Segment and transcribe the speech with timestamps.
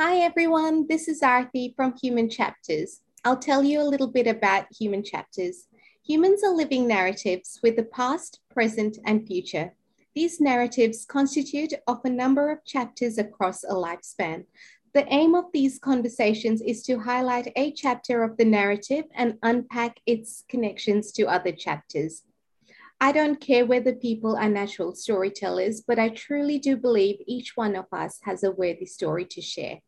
[0.00, 0.86] Hi, everyone.
[0.86, 3.00] This is Arthi from Human Chapters.
[3.24, 5.66] I'll tell you a little bit about human chapters.
[6.06, 9.74] Humans are living narratives with a past, present, and future.
[10.14, 14.44] These narratives constitute of a number of chapters across a lifespan.
[14.94, 19.98] The aim of these conversations is to highlight a chapter of the narrative and unpack
[20.06, 22.22] its connections to other chapters.
[23.00, 27.74] I don't care whether people are natural storytellers, but I truly do believe each one
[27.74, 29.80] of us has a worthy story to share.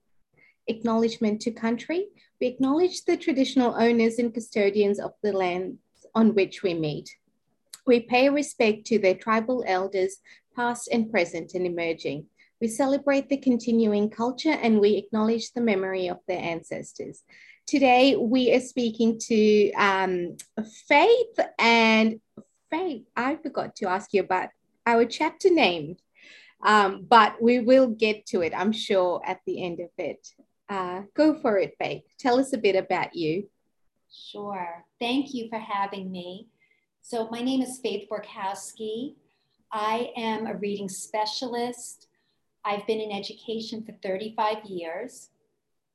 [0.71, 2.07] Acknowledgement to country.
[2.41, 5.79] We acknowledge the traditional owners and custodians of the lands
[6.15, 7.09] on which we meet.
[7.87, 10.17] We pay respect to their tribal elders,
[10.55, 12.27] past and present and emerging.
[12.61, 17.23] We celebrate the continuing culture and we acknowledge the memory of their ancestors.
[17.67, 20.37] Today, we are speaking to um,
[20.89, 22.21] Faith and
[22.71, 24.51] Faith, I forgot to ask you about
[24.87, 25.97] our chapter name,
[26.65, 30.29] um, but we will get to it, I'm sure, at the end of it.
[30.71, 32.05] Uh, go for it, Faith.
[32.17, 33.49] Tell us a bit about you.
[34.09, 34.85] Sure.
[35.01, 36.47] Thank you for having me.
[37.03, 39.17] So, my name is Faith Borkowski.
[39.73, 42.07] I am a reading specialist.
[42.65, 45.31] I've been in education for 35 years.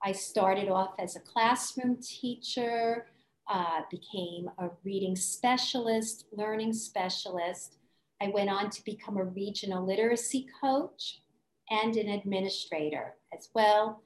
[0.04, 3.08] I started off as a classroom teacher,
[3.50, 7.78] uh, became a reading specialist, learning specialist.
[8.22, 11.22] I went on to become a regional literacy coach
[11.70, 14.02] and an administrator as well.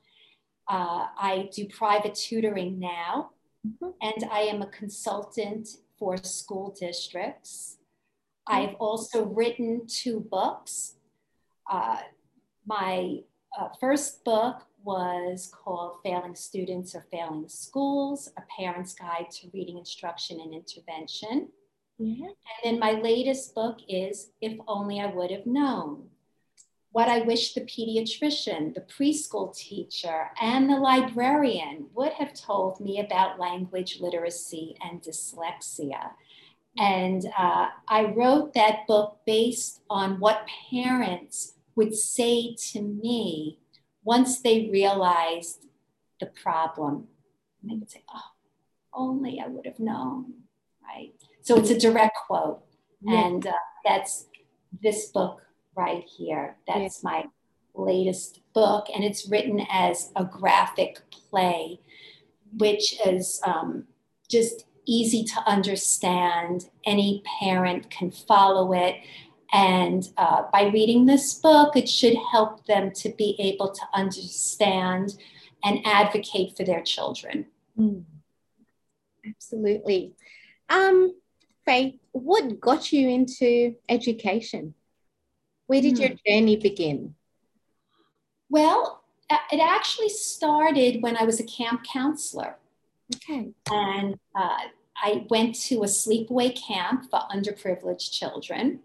[0.70, 3.32] Uh, I do private tutoring now,
[3.68, 3.90] mm-hmm.
[4.02, 5.68] and I am a consultant
[5.98, 7.78] for school districts.
[8.48, 10.96] I've also written two books.
[11.70, 11.98] Uh,
[12.66, 13.20] my
[13.60, 19.78] uh, first book was called Failing Students or Failing Schools, A Parent's Guide to Reading
[19.78, 21.50] Instruction and Intervention.
[22.00, 22.24] Mm-hmm.
[22.24, 22.34] And
[22.64, 26.08] then my latest book is If Only I Would Have Known.
[26.92, 33.00] What I wish the pediatrician, the preschool teacher, and the librarian would have told me
[33.00, 36.12] about language literacy and dyslexia.
[36.78, 43.60] And uh, I wrote that book based on what parents would say to me
[44.04, 45.66] once they realized
[46.20, 47.08] the problem,
[47.64, 48.32] they would say, oh,
[48.94, 50.34] only I would have known,
[50.84, 51.14] right?
[51.42, 52.64] So it's a direct quote.
[53.02, 53.28] Yeah.
[53.28, 53.54] And uh,
[53.86, 54.26] that's
[54.82, 55.42] this book
[55.80, 56.58] right here.
[56.68, 57.10] That's yeah.
[57.10, 57.26] my
[57.74, 58.88] latest book.
[58.94, 61.80] And it's written as a graphic play,
[62.58, 63.86] which is um,
[64.28, 66.70] just easy to understand.
[66.86, 68.96] Any parent can follow it.
[69.52, 75.16] And uh, by reading this book, it should help them to be able to understand
[75.64, 77.48] and advocate for their children.
[77.78, 78.04] Mm.
[79.26, 80.14] Absolutely.
[80.70, 81.16] Um,
[81.66, 84.74] Faith, what got you into education?
[85.70, 87.14] Where did your journey begin?
[88.50, 92.56] Well, it actually started when I was a camp counselor.
[93.16, 93.52] Okay.
[93.70, 94.58] And uh,
[94.98, 98.80] I went to a sleepaway camp for underprivileged children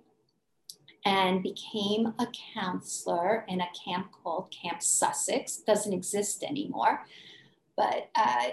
[1.06, 5.56] and became a counselor in a camp called Camp Sussex.
[5.56, 7.06] Doesn't exist anymore.
[7.78, 8.48] But uh,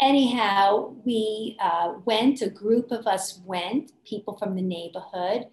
[0.00, 5.48] anyhow, we uh, went, a group of us went, people from the neighborhood,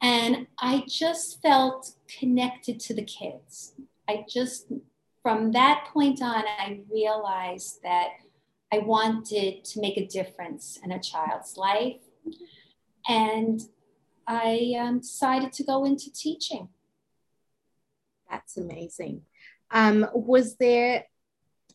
[0.00, 3.74] and I just felt connected to the kids.
[4.08, 4.66] I just,
[5.22, 8.08] from that point on, I realized that
[8.72, 12.00] I wanted to make a difference in a child's life.
[13.08, 13.60] And
[14.26, 16.68] I um, decided to go into teaching.
[18.30, 19.22] That's amazing.
[19.70, 21.06] Um, was there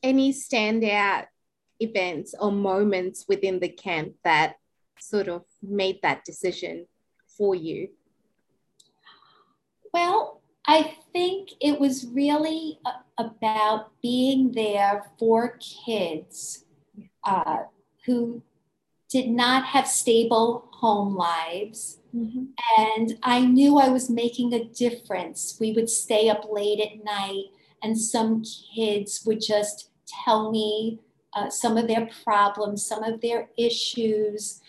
[0.01, 1.25] any standout
[1.79, 4.55] events or moments within the camp that
[4.99, 6.85] sort of made that decision
[7.27, 7.89] for you?
[9.93, 12.79] Well, I think it was really
[13.17, 16.65] about being there for kids
[17.23, 17.63] uh,
[18.05, 18.41] who
[19.09, 22.43] did not have stable home lives Mm-hmm.
[22.77, 25.57] And I knew I was making a difference.
[25.59, 27.45] We would stay up late at night,
[27.81, 30.99] and some kids would just tell me
[31.33, 34.61] uh, some of their problems, some of their issues.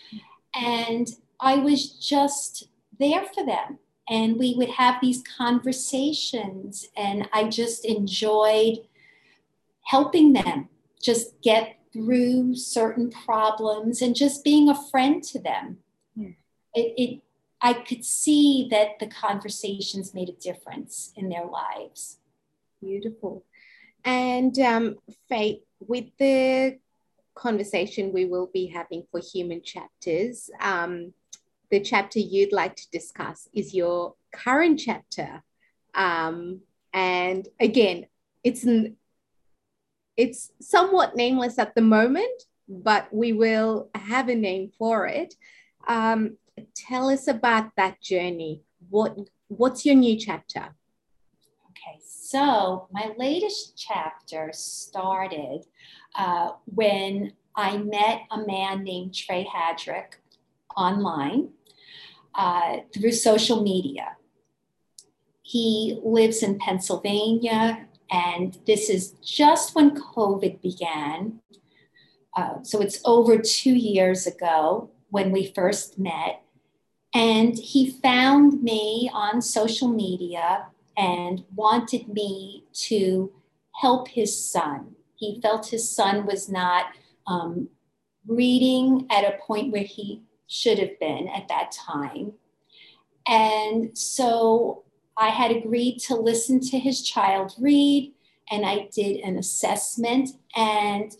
[0.55, 1.07] And
[1.39, 2.69] I was just
[2.99, 3.77] there for them.
[4.07, 8.79] And we would have these conversations, and I just enjoyed
[9.83, 10.69] helping them
[11.01, 15.77] just get through certain problems and just being a friend to them.
[16.15, 16.29] Yeah.
[16.73, 17.21] It, it,
[17.61, 22.17] I could see that the conversations made a difference in their lives.
[22.81, 23.43] Beautiful.
[24.03, 24.95] And um,
[25.29, 26.77] Faith, with the
[27.33, 31.13] conversation we will be having for human chapters, um,
[31.75, 35.43] the chapter you'd like to discuss is your current chapter.
[35.93, 36.61] Um,
[36.93, 38.05] and again,
[38.45, 38.65] it's
[40.15, 45.33] it's somewhat nameless at the moment, but we will have a name for it.
[45.85, 46.37] Um,
[46.73, 48.63] tell us about that journey.
[48.89, 49.17] What
[49.49, 50.63] what's your new chapter?
[51.71, 55.65] Okay, so my latest chapter started
[56.15, 60.21] uh, when I met a man named Trey Hadrick
[60.77, 61.49] online
[62.37, 64.17] uh, through social media.
[65.41, 71.39] He lives in Pennsylvania, and this is just when COVID began.
[72.35, 76.41] Uh, so it's over two years ago when we first met.
[77.13, 80.67] And he found me on social media
[80.97, 83.31] and wanted me to
[83.75, 84.95] help his son.
[85.15, 86.87] He felt his son was not
[87.27, 87.69] um,
[88.27, 92.33] reading at a point where he should have been at that time.
[93.27, 94.83] And so
[95.17, 98.13] I had agreed to listen to his child read,
[98.51, 100.29] and I did an assessment.
[100.55, 101.11] And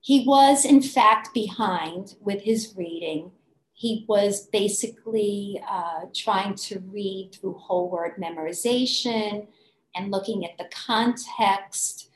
[0.00, 3.30] he was, in fact, behind with his reading.
[3.74, 9.46] He was basically uh, trying to read through whole word memorization
[9.94, 12.10] and looking at the context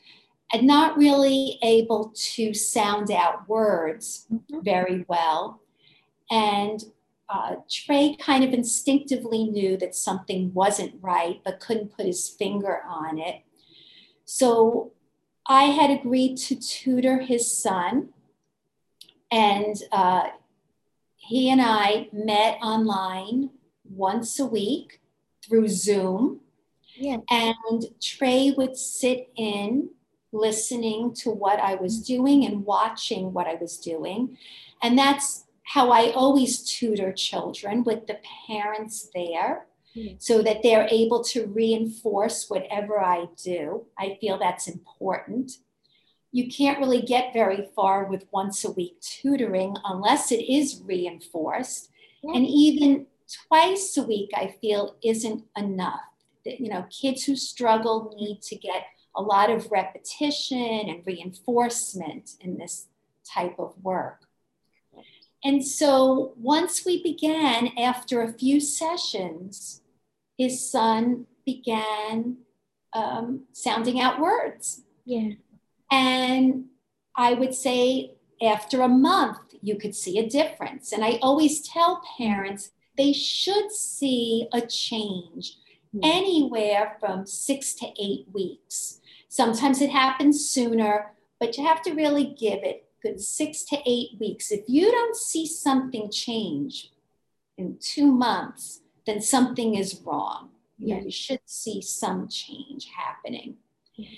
[0.52, 4.60] and not really able to sound out words mm-hmm.
[4.62, 5.61] very well.
[6.32, 6.82] And
[7.28, 12.80] uh, Trey kind of instinctively knew that something wasn't right, but couldn't put his finger
[12.88, 13.42] on it.
[14.24, 14.92] So
[15.46, 18.08] I had agreed to tutor his son,
[19.30, 20.28] and uh,
[21.16, 23.50] he and I met online
[23.84, 25.00] once a week
[25.44, 26.40] through Zoom.
[26.96, 27.18] Yeah.
[27.30, 29.90] And Trey would sit in
[30.32, 34.38] listening to what I was doing and watching what I was doing.
[34.82, 39.66] And that's how I always tutor children with the parents there
[39.96, 40.20] mm.
[40.20, 43.86] so that they're able to reinforce whatever I do.
[43.98, 45.52] I feel that's important.
[46.32, 51.90] You can't really get very far with once a week tutoring unless it is reinforced.
[52.22, 52.36] Yeah.
[52.36, 53.06] And even
[53.48, 56.00] twice a week, I feel isn't enough.
[56.44, 62.56] You know, kids who struggle need to get a lot of repetition and reinforcement in
[62.56, 62.86] this
[63.24, 64.22] type of work.
[65.44, 69.82] And so once we began, after a few sessions,
[70.38, 72.36] his son began
[72.92, 74.82] um, sounding out words.
[75.04, 75.32] Yeah.
[75.90, 76.66] And
[77.16, 80.92] I would say after a month, you could see a difference.
[80.92, 85.56] And I always tell parents they should see a change
[85.92, 86.00] yeah.
[86.04, 89.00] anywhere from six to eight weeks.
[89.28, 94.10] Sometimes it happens sooner, but you have to really give it good six to eight
[94.20, 94.50] weeks.
[94.50, 96.92] If you don't see something change
[97.58, 100.50] in two months, then something is wrong.
[100.78, 100.98] Yeah.
[100.98, 103.56] You, you should see some change happening.
[103.96, 104.08] Yeah.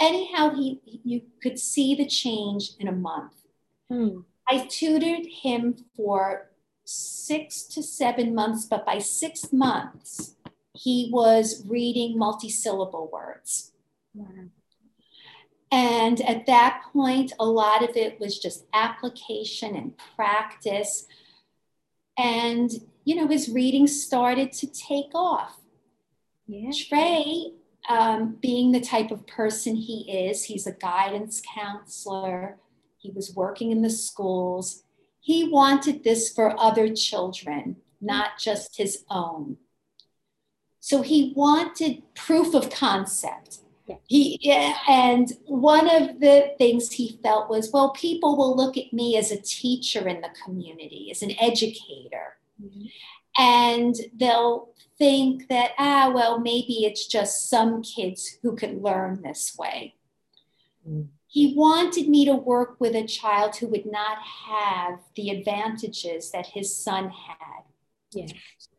[0.00, 3.34] Anyhow, he you could see the change in a month.
[3.90, 4.20] Hmm.
[4.48, 6.50] I tutored him for
[6.84, 10.36] six to seven months, but by six months,
[10.72, 13.72] he was reading multisyllable words.
[14.14, 14.26] Wow.
[15.70, 21.06] And at that point, a lot of it was just application and practice.
[22.16, 22.70] And,
[23.04, 25.58] you know, his reading started to take off.
[26.46, 26.70] Yeah.
[26.88, 27.52] Trey,
[27.88, 32.58] um, being the type of person he is, he's a guidance counselor,
[32.96, 34.82] he was working in the schools.
[35.20, 39.58] He wanted this for other children, not just his own.
[40.80, 43.96] So he wanted proof of concept yeah.
[44.06, 48.92] He yeah, and one of the things he felt was, well, people will look at
[48.92, 52.84] me as a teacher in the community, as an educator, mm-hmm.
[53.38, 54.68] and they'll
[54.98, 59.94] think that ah, well, maybe it's just some kids who can learn this way.
[60.86, 61.08] Mm-hmm.
[61.26, 66.46] He wanted me to work with a child who would not have the advantages that
[66.46, 67.62] his son had.
[68.12, 68.26] Yeah.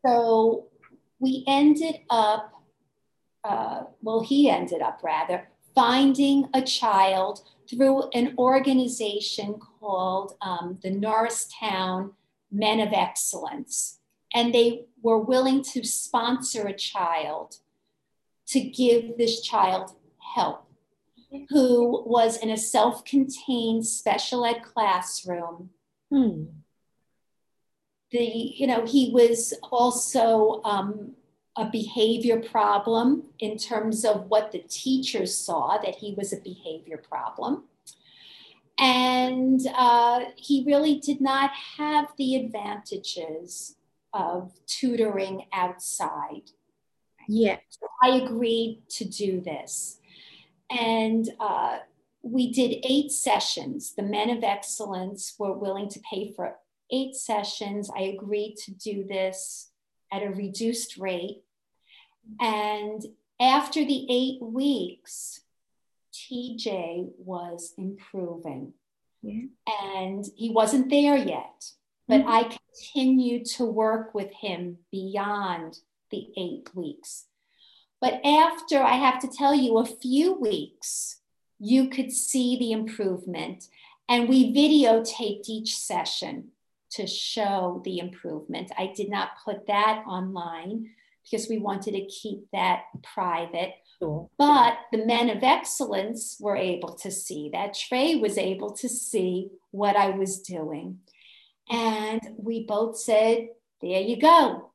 [0.05, 0.67] So
[1.19, 2.58] we ended up
[3.49, 10.91] uh, well, he ended up rather finding a child through an organization called um, the
[10.91, 12.11] Norristown
[12.51, 13.99] Men of Excellence.
[14.35, 17.55] And they were willing to sponsor a child
[18.49, 19.95] to give this child
[20.35, 20.67] help
[21.49, 25.71] who was in a self contained special ed classroom.
[26.11, 26.45] Hmm.
[28.11, 31.15] The, you know, he was also um,
[31.59, 36.95] a behavior problem in terms of what the teachers saw that he was a behavior
[36.97, 37.65] problem.
[38.79, 43.75] And uh, he really did not have the advantages
[44.13, 46.51] of tutoring outside.
[47.27, 47.57] Yeah.
[47.69, 49.99] So I agreed to do this.
[50.69, 51.79] And uh,
[52.21, 53.95] we did eight sessions.
[53.97, 56.55] The men of excellence were willing to pay for
[56.89, 57.91] eight sessions.
[57.93, 59.71] I agreed to do this
[60.09, 61.43] at a reduced rate.
[62.39, 63.05] And
[63.39, 65.41] after the eight weeks,
[66.13, 68.73] TJ was improving.
[69.21, 69.43] Yeah.
[69.83, 71.71] And he wasn't there yet,
[72.07, 72.29] but mm-hmm.
[72.29, 75.79] I continued to work with him beyond
[76.11, 77.25] the eight weeks.
[78.01, 81.19] But after, I have to tell you, a few weeks,
[81.59, 83.67] you could see the improvement.
[84.07, 86.49] And we videotaped each session
[86.91, 88.71] to show the improvement.
[88.77, 90.91] I did not put that online
[91.29, 93.73] because we wanted to keep that private.
[93.99, 94.29] Sure.
[94.37, 97.73] But the men of excellence were able to see that.
[97.73, 100.99] Trey was able to see what I was doing.
[101.69, 103.49] And we both said,
[103.81, 104.71] there you go.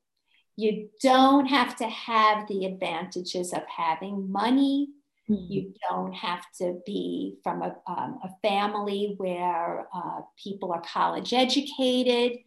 [0.56, 4.90] You don't have to have the advantages of having money.
[5.28, 5.52] Mm-hmm.
[5.52, 11.32] You don't have to be from a, um, a family where uh, people are college
[11.32, 12.38] educated.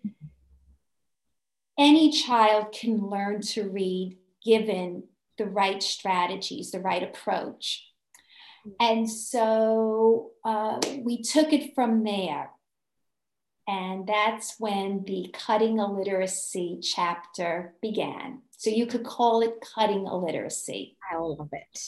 [1.77, 5.03] Any child can learn to read given
[5.37, 7.85] the right strategies, the right approach.
[8.79, 12.49] And so uh, we took it from there.
[13.67, 18.41] And that's when the Cutting Illiteracy chapter began.
[18.57, 20.97] So you could call it Cutting Illiteracy.
[21.11, 21.79] I love it.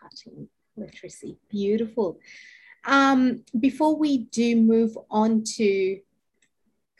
[0.00, 1.36] Cutting Literacy.
[1.50, 2.20] Beautiful.
[2.84, 6.00] Um, before we do move on to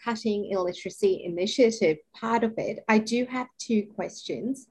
[0.04, 4.66] Cutting Illiteracy Initiative, part of it, I do have two questions.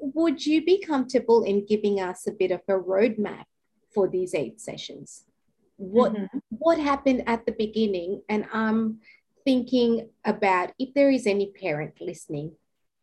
[0.00, 3.44] Would you be comfortable in giving us a bit of a roadmap
[3.92, 5.24] for these eight sessions?
[5.76, 6.38] what mm-hmm.
[6.50, 8.98] what happened at the beginning and i'm
[9.44, 12.52] thinking about if there is any parent listening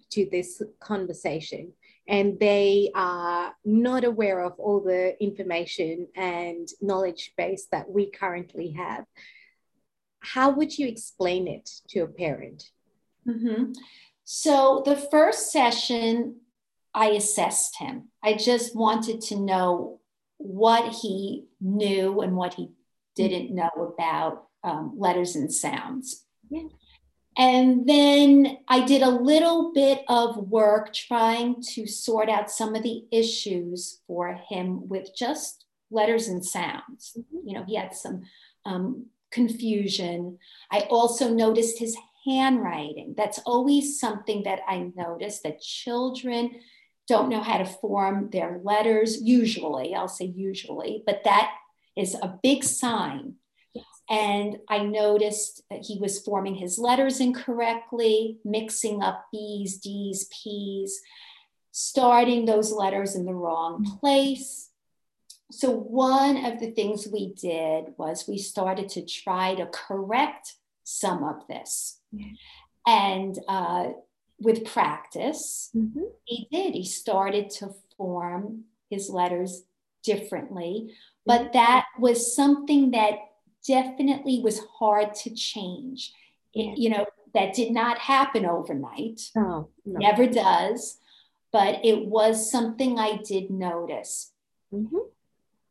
[0.09, 1.71] to this conversation
[2.07, 8.71] and they are not aware of all the information and knowledge base that we currently
[8.71, 9.05] have
[10.23, 12.71] how would you explain it to a parent
[13.27, 13.71] mm-hmm.
[14.23, 16.35] so the first session
[16.93, 19.99] i assessed him i just wanted to know
[20.37, 22.69] what he knew and what he
[23.15, 26.25] didn't know about um, letters and sounds.
[26.49, 26.63] Yeah.
[27.35, 32.83] And then I did a little bit of work trying to sort out some of
[32.83, 37.17] the issues for him with just letters and sounds.
[37.17, 37.47] Mm-hmm.
[37.47, 38.21] You know, he had some
[38.65, 40.37] um, confusion.
[40.71, 43.15] I also noticed his handwriting.
[43.17, 46.61] That's always something that I notice that children
[47.07, 51.51] don't know how to form their letters, usually, I'll say usually, but that
[51.97, 53.35] is a big sign.
[54.09, 61.01] And I noticed that he was forming his letters incorrectly, mixing up B's, D's, P's,
[61.71, 64.69] starting those letters in the wrong place.
[65.55, 71.23] So, one of the things we did was we started to try to correct some
[71.23, 71.99] of this.
[72.87, 73.89] And uh,
[74.39, 76.01] with practice, mm-hmm.
[76.25, 76.73] he did.
[76.73, 79.63] He started to form his letters
[80.03, 80.95] differently,
[81.25, 81.53] but mm-hmm.
[81.53, 83.19] that was something that
[83.65, 86.13] definitely was hard to change.
[86.53, 87.05] It, you know,
[87.35, 89.69] that did not happen overnight, no.
[89.85, 90.97] never does,
[91.51, 94.31] but it was something I did notice.
[94.73, 94.97] Mm-hmm.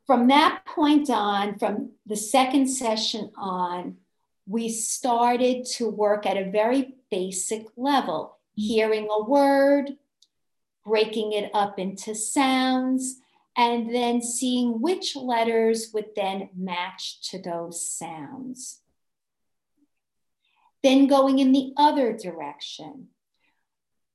[0.06, 3.98] From that point on, from the second session on,
[4.46, 8.62] we started to work at a very basic level mm-hmm.
[8.62, 9.96] hearing a word,
[10.84, 13.20] breaking it up into sounds,
[13.56, 18.80] and then seeing which letters would then match to those sounds.
[20.82, 23.08] Then going in the other direction,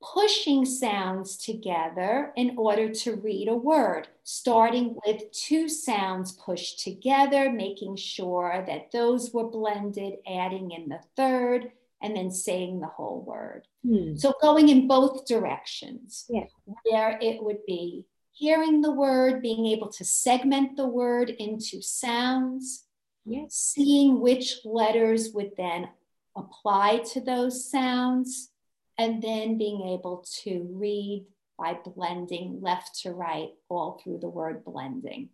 [0.02, 7.52] pushing sounds together in order to read a word, starting with two sounds pushed together,
[7.52, 13.24] making sure that those were blended, adding in the third, and then saying the whole
[13.26, 13.68] word.
[13.86, 14.16] Hmm.
[14.16, 16.46] So going in both directions, yeah.
[16.84, 22.86] where it would be hearing the word, being able to segment the word into sounds,
[23.26, 23.56] yes.
[23.56, 25.90] seeing which letters would then
[26.36, 28.52] apply to those sounds,
[28.98, 31.26] and then being able to read
[31.58, 35.30] by blending left to right all through the word blending.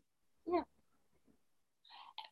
[0.46, 0.64] Yeah.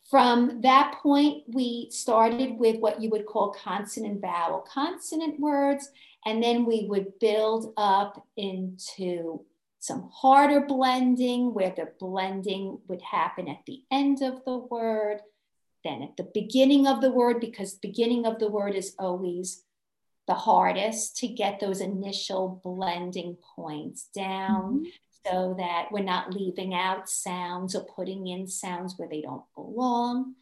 [0.10, 5.90] From that point, we started with what you would call consonant vowel consonant words,
[6.26, 9.46] and then we would build up into
[9.80, 15.22] some harder blending where the blending would happen at the end of the word,
[15.84, 19.64] then at the beginning of the word, because beginning of the word is always
[20.32, 24.80] the hardest to get those initial blending points down.
[24.80, 24.90] Mm-hmm.
[25.28, 30.34] so that we're not leaving out sounds or putting in sounds where they don't belong.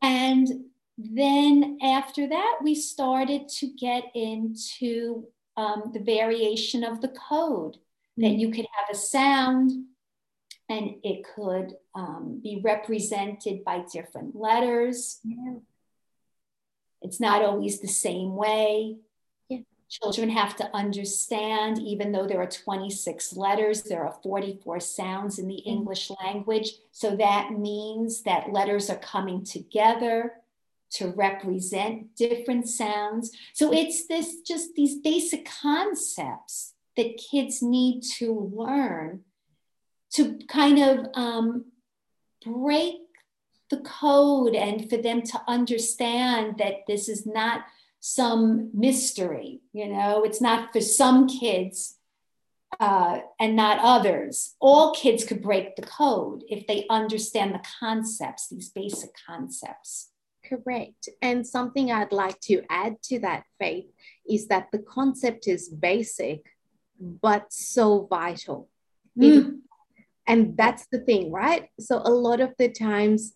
[0.00, 0.48] And
[0.96, 8.22] then after that, we started to get into um, the variation of the code mm-hmm.
[8.22, 9.72] that you could have a sound
[10.70, 15.18] and it could um, be represented by different letters.
[15.24, 15.56] Yeah.
[17.02, 18.96] It's not always the same way.
[19.48, 19.58] Yeah.
[19.88, 25.48] Children have to understand, even though there are 26 letters, there are 44 sounds in
[25.48, 25.70] the mm-hmm.
[25.70, 26.72] English language.
[26.92, 30.34] So that means that letters are coming together
[30.90, 33.30] to represent different sounds.
[33.52, 39.20] So it's this just these basic concepts that kids need to learn
[40.14, 41.66] to kind of um,
[42.44, 42.96] break
[43.70, 47.64] the code and for them to understand that this is not
[48.00, 51.98] some mystery, you know, it's not for some kids
[52.80, 54.54] uh, and not others.
[54.60, 60.10] All kids could break the code if they understand the concepts, these basic concepts.
[60.44, 61.08] Correct.
[61.20, 63.86] And something I'd like to add to that, Faith,
[64.28, 66.44] is that the concept is basic,
[67.00, 68.68] but so vital.
[69.18, 69.24] Mm.
[69.24, 69.54] It,
[70.26, 71.68] and that's the thing, right?
[71.80, 73.34] So a lot of the times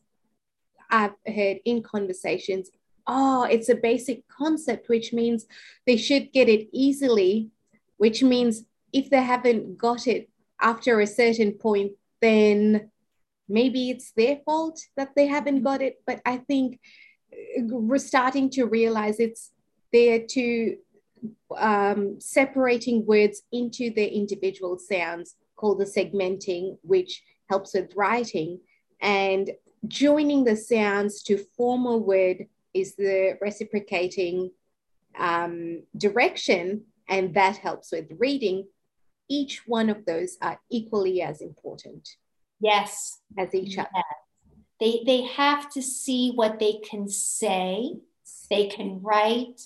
[0.93, 2.71] I've heard in conversations,
[3.07, 5.47] oh, it's a basic concept, which means
[5.87, 7.49] they should get it easily,
[7.97, 10.29] which means if they haven't got it
[10.61, 12.91] after a certain point, then
[13.49, 16.01] maybe it's their fault that they haven't got it.
[16.07, 16.79] But I think
[17.57, 19.51] we're starting to realize it's
[19.93, 20.77] there to
[21.57, 28.61] um, separating words into their individual sounds called the segmenting, which helps with writing.
[29.01, 29.51] And
[29.87, 34.51] joining the sounds to form a word is the reciprocating
[35.19, 38.67] um, direction, and that helps with reading.
[39.29, 42.17] Each one of those are equally as important.
[42.61, 43.21] Yes.
[43.37, 43.87] As each yes.
[43.95, 44.05] other.
[44.81, 47.95] They, they have to see what they can say,
[48.51, 49.61] they can write,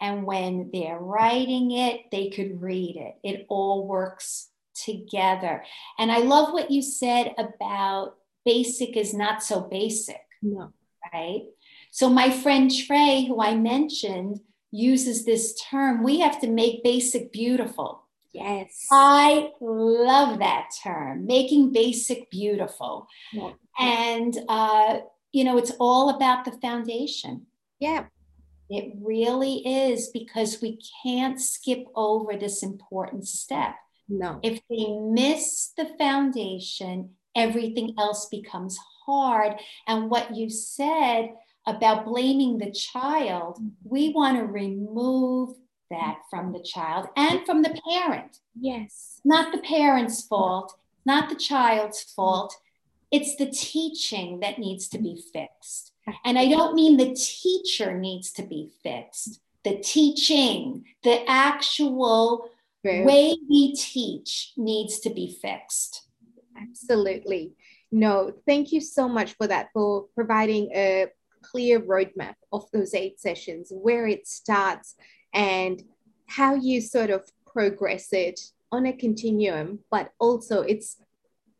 [0.00, 3.16] and when they're writing it, they could read it.
[3.22, 5.64] It all works together.
[5.98, 8.16] And I love what you said about
[8.54, 10.24] basic is not so basic.
[10.42, 10.72] No.
[11.12, 11.44] Right?
[11.90, 14.40] So my friend Trey, who I mentioned,
[14.72, 17.90] uses this term we have to make basic beautiful.
[18.32, 18.86] Yes.
[18.92, 23.08] I love that term, making basic beautiful.
[23.32, 23.52] Yeah.
[23.78, 25.00] And, uh,
[25.32, 27.46] you know, it's all about the foundation.
[27.80, 28.04] Yeah.
[28.68, 33.74] It really is because we can't skip over this important step.
[34.08, 34.38] No.
[34.42, 34.86] If they
[35.20, 39.54] miss the foundation, everything else becomes hard.
[39.86, 41.30] And what you said
[41.66, 43.68] about blaming the child, mm-hmm.
[43.82, 45.56] we want to remove
[45.90, 48.38] that from the child and from the parent.
[48.58, 49.20] Yes.
[49.24, 52.56] Not the parent's fault, not the child's fault.
[53.10, 55.92] It's the teaching that needs to be fixed.
[56.24, 62.50] And I don't mean the teacher needs to be fixed, the teaching, the actual
[62.84, 66.06] way we teach needs to be fixed.
[66.60, 67.52] Absolutely.
[67.90, 71.06] No, thank you so much for that, for providing a
[71.42, 74.94] clear roadmap of those eight sessions, where it starts
[75.32, 75.82] and
[76.26, 80.98] how you sort of progress it on a continuum, but also it's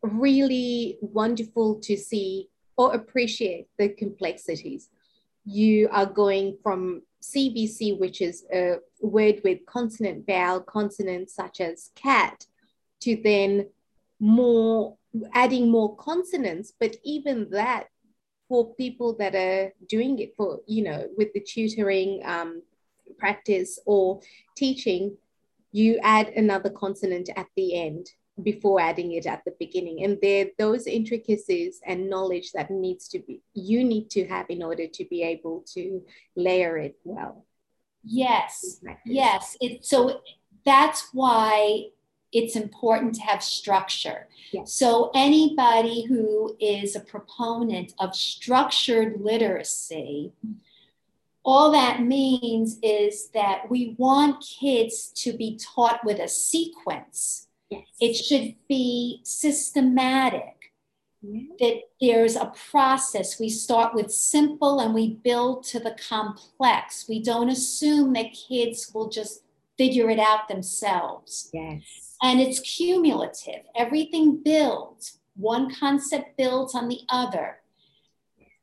[0.03, 4.89] really wonderful to see or appreciate the complexities.
[5.45, 11.91] You are going from CVC, which is a word with consonant vowel consonants such as
[11.95, 12.47] cat,
[13.01, 13.67] to then
[14.20, 14.96] more
[15.35, 17.88] adding more consonants, but even that
[18.48, 22.62] for people that are doing it for, you know, with the tutoring um,
[23.18, 24.20] practice or
[24.56, 25.16] teaching,
[25.72, 28.11] you add another consonant at the end
[28.42, 30.04] before adding it at the beginning.
[30.04, 34.62] And there those intricacies and knowledge that needs to be you need to have in
[34.62, 36.02] order to be able to
[36.37, 37.46] layer it well.
[38.02, 38.80] Yes.
[39.04, 39.56] Yes.
[39.61, 40.20] It so
[40.64, 41.90] that's why
[42.33, 44.29] it's important to have structure.
[44.53, 44.73] Yes.
[44.73, 50.33] So anybody who is a proponent of structured literacy,
[51.45, 57.49] all that means is that we want kids to be taught with a sequence.
[57.69, 57.87] Yes.
[58.01, 60.57] It should be systematic.
[61.59, 63.38] That there's a process.
[63.38, 67.05] We start with simple and we build to the complex.
[67.11, 69.43] We don't assume that kids will just
[69.77, 71.51] figure it out themselves.
[71.53, 72.10] Yes.
[72.22, 73.62] And it's cumulative.
[73.74, 75.18] Everything builds.
[75.37, 77.59] One concept builds on the other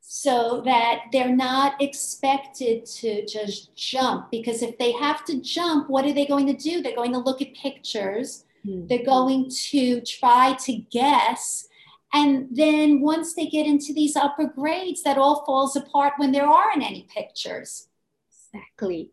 [0.00, 6.06] so that they're not expected to just jump because if they have to jump what
[6.06, 8.88] are they going to do they're going to look at pictures Mm.
[8.88, 11.68] They're going to try to guess.
[12.12, 16.46] And then once they get into these upper grades, that all falls apart when there
[16.46, 17.88] aren't any pictures.
[18.54, 19.10] Exactly.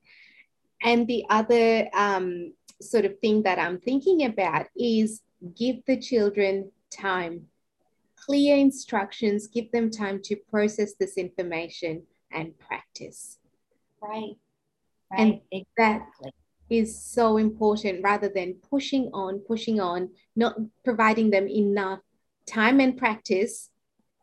[0.81, 2.53] And the other um,
[2.89, 5.21] sort of thing that I'm thinking about is
[5.56, 7.48] give the children time,
[8.15, 13.38] clear instructions, give them time to process this information and practice.
[14.02, 14.36] Right.
[15.12, 15.19] Right.
[15.19, 16.32] And exactly.
[16.32, 16.34] that
[16.69, 22.00] is so important rather than pushing on, pushing on, not providing them enough
[22.48, 23.69] time and practice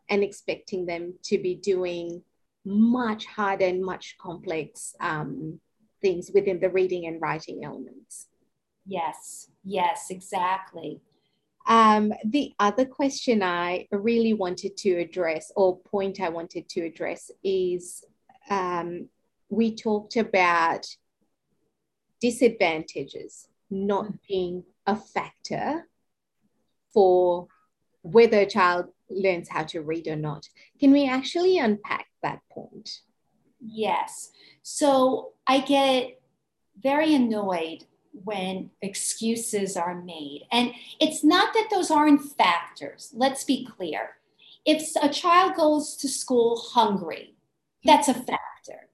[0.09, 2.21] and expecting them to be doing
[2.65, 5.59] much harder and much complex um,
[6.01, 8.27] things within the reading and writing elements.
[8.85, 11.01] Yes, yes, exactly.
[11.65, 17.31] Um, the other question I really wanted to address, or point I wanted to address,
[17.43, 18.03] is
[18.49, 19.07] um,
[19.49, 20.85] we talked about
[22.19, 24.19] disadvantages not mm.
[24.27, 25.87] being a factor
[26.93, 27.47] for
[28.01, 30.47] whether a child learns how to read or not.
[30.79, 33.01] Can we actually unpack that point?
[33.59, 34.31] Yes.
[34.61, 36.21] So I get
[36.81, 37.85] very annoyed
[38.23, 40.45] when excuses are made.
[40.51, 43.11] And it's not that those aren't factors.
[43.13, 44.17] Let's be clear.
[44.65, 47.35] If a child goes to school hungry,
[47.83, 48.87] that's a factor.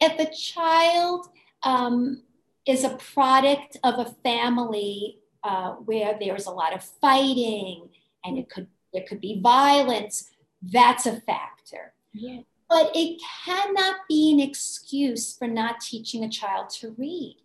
[0.00, 1.28] If a child
[1.62, 2.22] um,
[2.66, 7.88] is a product of a family uh, where there's a lot of fighting
[8.24, 10.30] and it could there could be violence,
[10.62, 11.94] that's a factor.
[12.12, 12.40] Yeah.
[12.68, 17.38] But it cannot be an excuse for not teaching a child to read.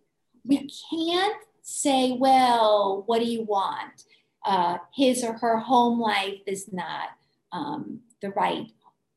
[0.44, 4.04] We can't say, well, what do you want?
[4.44, 7.10] Uh, his or her home life is not
[7.52, 8.70] um, the right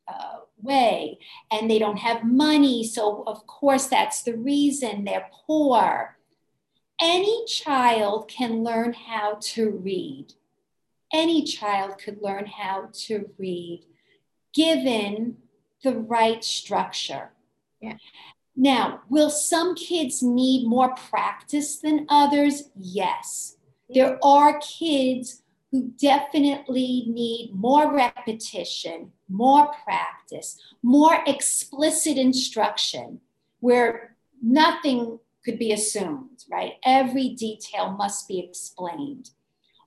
[0.07, 1.19] uh, way,
[1.51, 2.83] and they don't have money.
[2.83, 6.17] So, of course, that's the reason they're poor.
[6.99, 10.33] Any child can learn how to read.
[11.13, 13.85] Any child could learn how to read
[14.53, 15.37] given
[15.83, 17.31] the right structure.
[17.79, 17.97] Yeah.
[18.55, 22.69] Now, will some kids need more practice than others?
[22.75, 23.55] Yes.
[23.89, 33.21] There are kids who definitely need more repetition, more practice, more explicit instruction
[33.61, 36.73] where nothing could be assumed, right?
[36.83, 39.29] Every detail must be explained.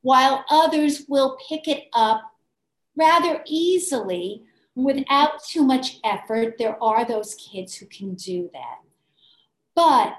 [0.03, 2.23] While others will pick it up
[2.97, 4.45] rather easily
[4.75, 8.79] without too much effort, there are those kids who can do that.
[9.75, 10.19] But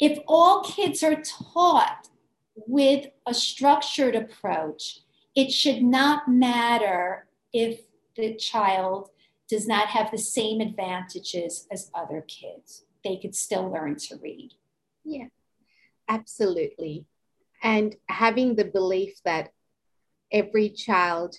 [0.00, 2.08] if all kids are taught
[2.54, 5.00] with a structured approach,
[5.34, 7.80] it should not matter if
[8.16, 9.10] the child
[9.48, 12.84] does not have the same advantages as other kids.
[13.02, 14.52] They could still learn to read.
[15.04, 15.26] Yeah,
[16.08, 17.04] absolutely.
[17.62, 19.52] And having the belief that
[20.32, 21.36] every child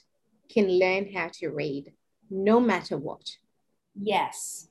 [0.50, 1.94] can learn how to read
[2.30, 3.38] no matter what.
[4.00, 4.70] Yes.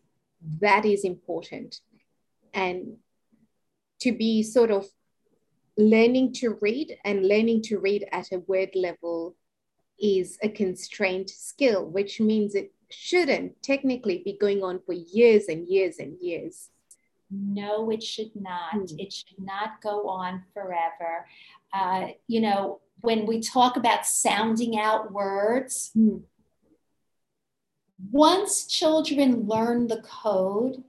[0.61, 1.81] That is important.
[2.53, 2.99] And
[4.01, 4.87] to be sort of
[5.77, 9.37] learning to read and learning to read at a word level
[10.01, 15.67] is a constrained skill, which means it shouldn't technically be going on for years and
[15.69, 16.71] years and years.
[17.31, 18.75] No, it should not.
[18.75, 18.99] Mm.
[18.99, 21.27] It should not go on forever.
[21.73, 26.23] Uh, you know, when we talk about sounding out words, mm.
[28.11, 30.83] Once children learn the code,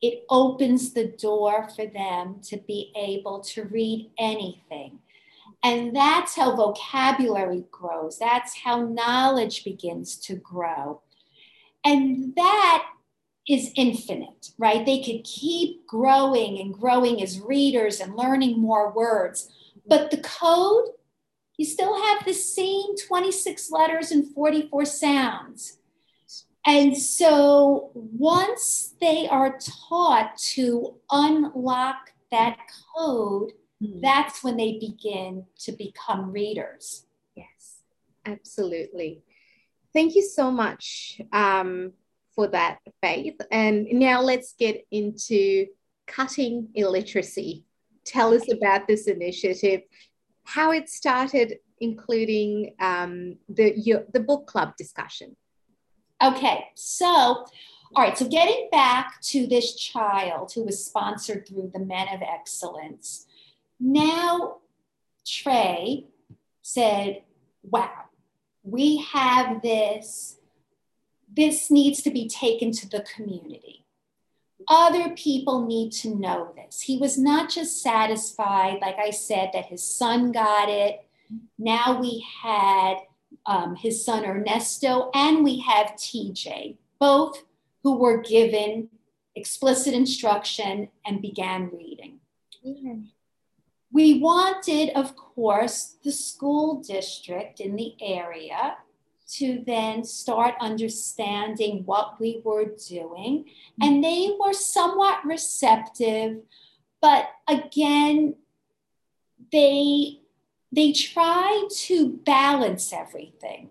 [0.00, 5.00] it opens the door for them to be able to read anything.
[5.64, 8.18] And that's how vocabulary grows.
[8.18, 11.02] That's how knowledge begins to grow.
[11.84, 12.86] And that
[13.48, 14.84] is infinite, right?
[14.84, 19.50] They could keep growing and growing as readers and learning more words.
[19.86, 20.90] But the code,
[21.56, 25.78] you still have the same 26 letters and 44 sounds.
[26.68, 32.58] And so once they are taught to unlock that
[32.94, 33.52] code,
[33.82, 34.02] mm.
[34.02, 37.06] that's when they begin to become readers.
[37.34, 37.80] Yes,
[38.26, 39.22] absolutely.
[39.94, 41.94] Thank you so much um,
[42.34, 43.40] for that, Faith.
[43.50, 45.68] And now let's get into
[46.06, 47.64] cutting illiteracy.
[48.04, 49.80] Tell us about this initiative,
[50.44, 55.34] how it started, including um, the, your, the book club discussion.
[56.22, 57.46] Okay, so, all
[57.96, 63.26] right, so getting back to this child who was sponsored through the Men of Excellence,
[63.78, 64.56] now
[65.24, 66.06] Trey
[66.60, 67.22] said,
[67.62, 68.04] wow,
[68.64, 70.38] we have this,
[71.34, 73.84] this needs to be taken to the community.
[74.68, 76.82] other people need to know this.
[76.82, 81.04] He was not just satisfied, like I said, that his son got it.
[81.58, 82.96] Now we had
[83.48, 87.44] um, his son Ernesto and we have TJ, both
[87.82, 88.90] who were given
[89.34, 92.20] explicit instruction and began reading.
[92.62, 92.96] Yeah.
[93.90, 98.76] We wanted, of course, the school district in the area
[99.28, 103.46] to then start understanding what we were doing.
[103.80, 106.42] And they were somewhat receptive,
[107.00, 108.34] but again,
[109.50, 110.20] they
[110.72, 113.70] they try to balance everything.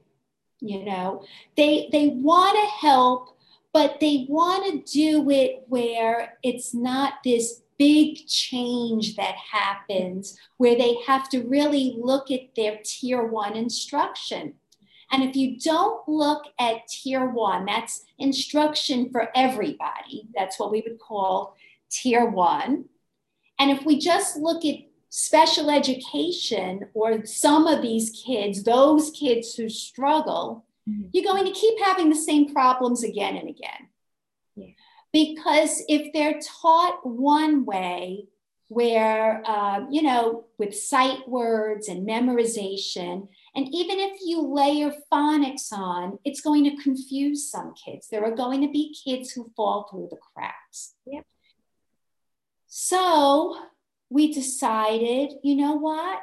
[0.60, 1.24] You know,
[1.56, 3.38] they they want to help,
[3.74, 10.76] but they want to do it where it's not this big change that happens where
[10.76, 14.56] they have to really look at their tier one instruction.
[15.12, 20.28] And if you don't look at tier one, that's instruction for everybody.
[20.36, 21.56] That's what we would call
[21.90, 22.86] tier one.
[23.60, 24.76] And if we just look at
[25.10, 31.08] special education or some of these kids, those kids who struggle, mm-hmm.
[31.14, 33.90] you're going to keep having the same problems again and again.
[34.56, 34.68] Yeah.
[35.14, 38.28] Because if they're taught one way,
[38.70, 45.72] where, uh, you know, with sight words and memorization, and even if you layer phonics
[45.72, 48.10] on, it's going to confuse some kids.
[48.10, 50.96] There are going to be kids who fall through the cracks.
[51.06, 51.26] Yep.
[52.68, 53.58] So
[54.10, 56.20] we decided, you know what?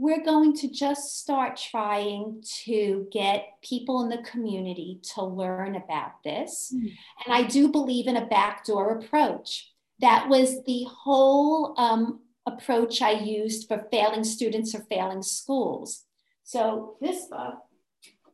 [0.00, 6.22] we're going to just start trying to get people in the community to learn about
[6.22, 6.72] this.
[6.74, 6.92] Mm.
[7.24, 9.72] And I do believe in a backdoor approach.
[10.00, 16.04] That was the whole um, approach I used for failing students or failing schools.
[16.44, 17.58] So this book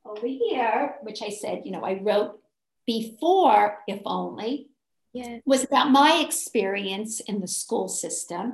[0.04, 2.40] over here, which I said, you know, I wrote
[2.86, 4.68] before, if only,
[5.14, 5.38] yeah.
[5.46, 8.52] was about my experience in the school system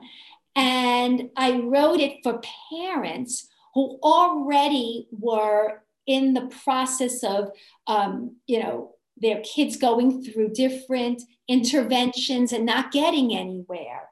[0.56, 7.50] and I wrote it for parents who already were in the process of,
[7.86, 14.08] um, you know, their kids going through different interventions and not getting anywhere.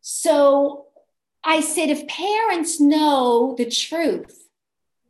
[0.00, 0.86] So
[1.44, 4.48] I said, if parents know the truth,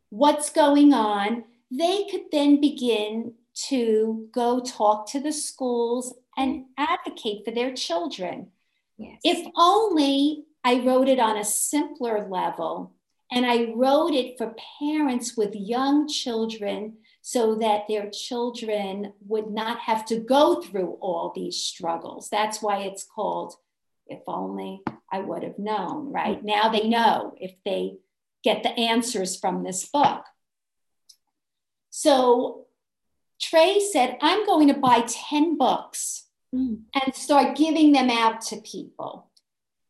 [0.09, 3.33] what's going on, they could then begin
[3.67, 8.51] to go talk to the schools and advocate for their children.
[8.97, 9.19] Yes.
[9.23, 12.93] If only I wrote it on a simpler level
[13.31, 19.79] and I wrote it for parents with young children so that their children would not
[19.79, 22.29] have to go through all these struggles.
[22.29, 23.55] That's why it's called
[24.07, 24.81] If Only
[25.11, 26.37] I Would Have Known, right?
[26.37, 26.45] Mm-hmm.
[26.45, 27.97] Now they know if they
[28.43, 30.23] get the answers from this book.
[31.89, 32.67] So
[33.41, 36.24] Trey said, I'm going to buy 10 books
[36.55, 36.79] mm.
[36.93, 39.29] and start giving them out to people.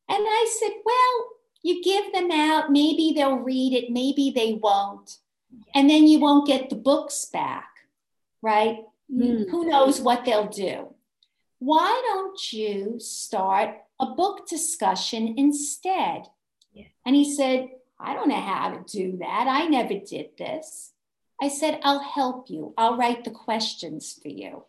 [0.10, 1.30] And I said, Well,
[1.64, 5.18] you give them out, maybe they'll read it, maybe they won't.
[5.74, 7.70] And then you won't get the books back,
[8.42, 8.80] right?
[9.14, 9.50] Mm.
[9.50, 10.94] Who knows what they'll do?
[11.60, 16.24] Why don't you start a book discussion instead?
[16.74, 16.88] Yeah.
[17.06, 19.48] And he said, I don't know how to do that.
[19.48, 20.92] I never did this.
[21.42, 22.74] I said, I'll help you.
[22.78, 24.66] I'll write the questions for you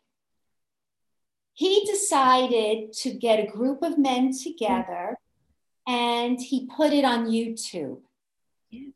[1.56, 5.16] he decided to get a group of men together
[5.88, 8.00] and he put it on YouTube.
[8.70, 8.90] Yeah.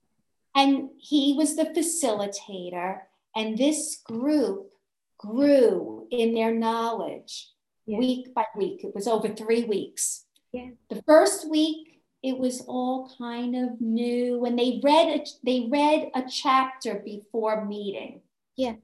[0.55, 3.01] And he was the facilitator,
[3.35, 4.73] and this group
[5.17, 7.49] grew in their knowledge
[7.87, 7.97] yeah.
[7.97, 8.85] week by week.
[8.85, 10.27] It was over three weeks.
[10.53, 10.71] Yeah.
[10.91, 16.11] The first week, it was all kind of new, and they read a, they read
[16.15, 18.21] a chapter before meeting.
[18.55, 18.75] Yeah.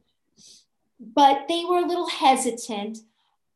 [0.98, 3.00] But they were a little hesitant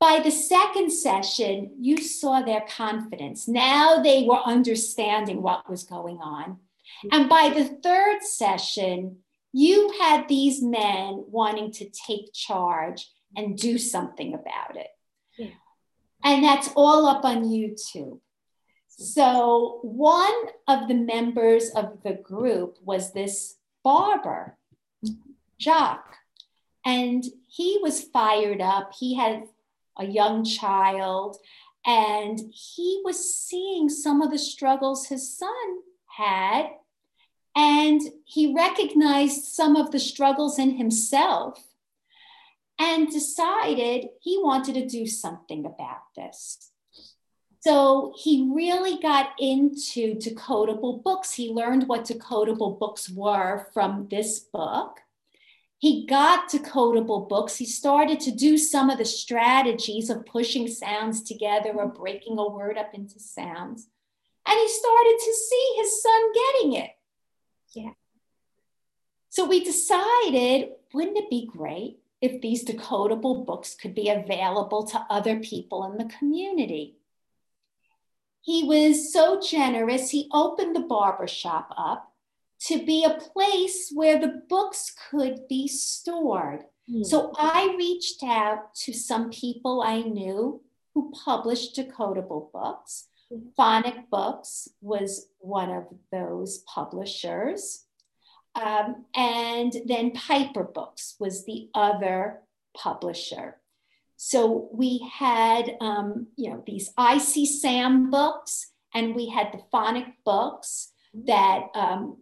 [0.00, 3.46] by the second session, you saw their confidence.
[3.46, 6.58] Now they were understanding what was going on.
[7.12, 9.18] And by the third session,
[9.52, 14.88] you had these men wanting to take charge and do something about it.
[15.36, 15.50] Yeah.
[16.24, 18.20] And that's all up on YouTube.
[18.88, 24.58] So, one of the members of the group was this barber,
[25.04, 25.30] mm-hmm.
[25.58, 26.16] Jacques,
[26.84, 28.92] and he was fired up.
[28.98, 29.44] He had
[29.98, 31.36] a young child,
[31.86, 35.50] and he was seeing some of the struggles his son
[36.06, 36.66] had.
[37.56, 41.66] And he recognized some of the struggles in himself
[42.78, 46.70] and decided he wanted to do something about this.
[47.60, 51.32] So he really got into decodable books.
[51.32, 55.00] He learned what decodable books were from this book.
[55.80, 57.56] He got decodable books.
[57.56, 62.46] He started to do some of the strategies of pushing sounds together or breaking a
[62.46, 63.88] word up into sounds.
[64.46, 66.90] And he started to see his son getting it.
[67.72, 67.92] Yeah.
[69.30, 75.06] So we decided, wouldn't it be great if these decodable books could be available to
[75.08, 76.98] other people in the community?
[78.42, 82.09] He was so generous, he opened the barbershop up
[82.66, 86.64] to be a place where the books could be stored.
[86.90, 87.04] Mm.
[87.04, 90.62] So I reached out to some people I knew
[90.94, 93.06] who published decodable books.
[93.32, 93.54] Mm.
[93.56, 97.84] Phonic Books was one of those publishers.
[98.54, 102.40] Um, and then Piper Books was the other
[102.76, 103.56] publisher.
[104.16, 109.62] So we had, um, you know, these I See Sam books, and we had the
[109.70, 110.92] phonic books
[111.26, 112.18] that, um,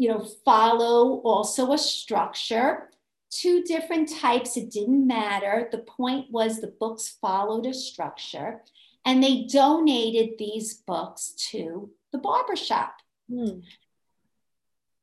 [0.00, 2.88] you know, follow also a structure.
[3.30, 5.68] Two different types, it didn't matter.
[5.70, 8.62] The point was the books followed a structure,
[9.04, 12.94] and they donated these books to the barbershop.
[13.30, 13.60] Hmm.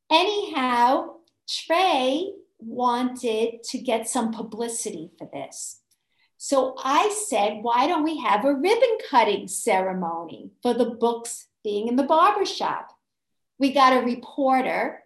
[0.10, 5.82] Anyhow, Trey wanted to get some publicity for this.
[6.38, 11.88] So I said, why don't we have a ribbon cutting ceremony for the books being
[11.88, 12.97] in the barbershop?
[13.60, 15.04] We got a reporter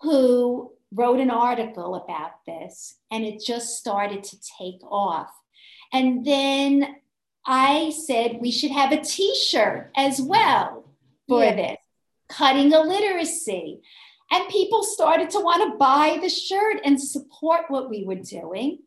[0.00, 5.30] who wrote an article about this, and it just started to take off.
[5.92, 6.96] And then
[7.46, 10.84] I said we should have a t shirt as well
[11.28, 11.54] for yeah.
[11.56, 11.76] this
[12.28, 13.80] cutting illiteracy.
[14.30, 18.78] And people started to want to buy the shirt and support what we were doing.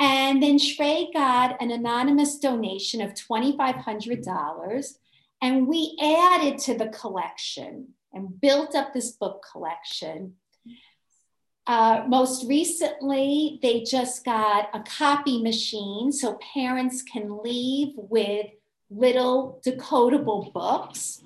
[0.00, 4.94] And then Trey got an anonymous donation of $2,500.
[5.42, 10.34] And we added to the collection and built up this book collection.
[11.66, 18.46] Uh, most recently, they just got a copy machine so parents can leave with
[18.90, 21.22] little decodable books.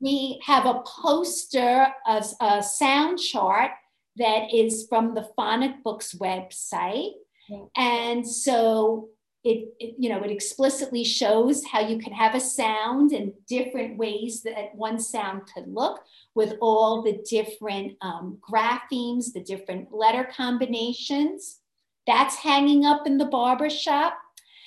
[0.00, 3.70] We have a poster, a, a sound chart
[4.16, 7.12] that is from the Phonic Books website.
[7.76, 9.08] And so
[9.44, 13.98] it, it, you know, it explicitly shows how you can have a sound and different
[13.98, 20.28] ways that one sound could look with all the different um, graphemes, the different letter
[20.36, 21.58] combinations.
[22.06, 24.16] That's hanging up in the barber shop.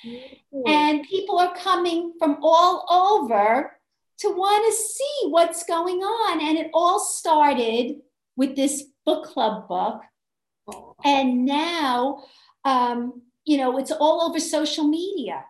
[0.04, 0.68] Mm-hmm.
[0.68, 3.72] And people are coming from all over
[4.18, 6.40] to want to see what's going on.
[6.40, 7.96] And it all started
[8.36, 10.02] with this book club book.
[11.04, 12.24] And now,
[12.64, 15.44] um, you know, it's all over social media.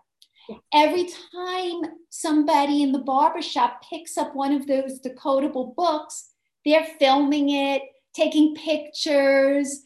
[0.73, 6.29] Every time somebody in the barbershop picks up one of those decodable books,
[6.65, 7.83] they're filming it,
[8.15, 9.83] taking pictures.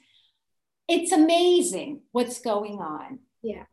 [0.88, 3.20] It's amazing what's going on.
[3.42, 3.64] Yeah.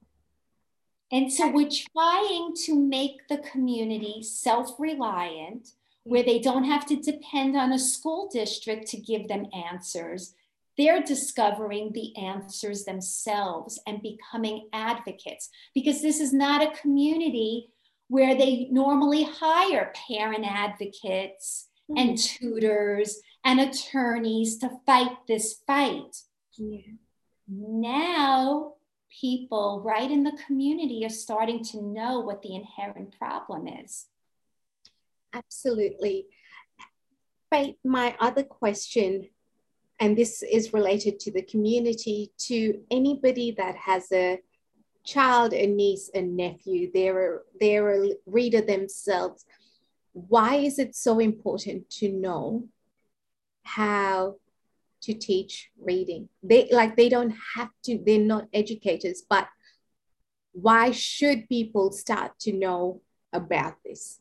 [1.12, 5.69] And so we're trying to make the community self reliant,
[6.04, 6.30] where mm-hmm.
[6.30, 10.34] they don't have to depend on a school district to give them answers.
[10.77, 17.69] They're discovering the answers themselves and becoming advocates because this is not a community
[18.09, 21.97] where they normally hire parent advocates mm-hmm.
[21.97, 26.15] and tutors and attorneys to fight this fight.
[26.57, 26.81] Yeah.
[27.47, 28.73] Now
[29.21, 34.05] people right in the community are starting to know what the inherent problem is.
[35.33, 36.27] Absolutely.
[37.49, 39.29] But my other question,
[39.99, 44.39] and this is related to the community, to anybody that has a
[45.05, 49.45] child, a niece, a nephew, they're a, they're a reader themselves.
[50.13, 52.67] Why is it so important to know
[53.63, 54.36] how
[55.01, 56.29] to teach reading.
[56.41, 59.47] They like they don't have to, they're not educators, but
[60.53, 64.19] why should people start to know about this?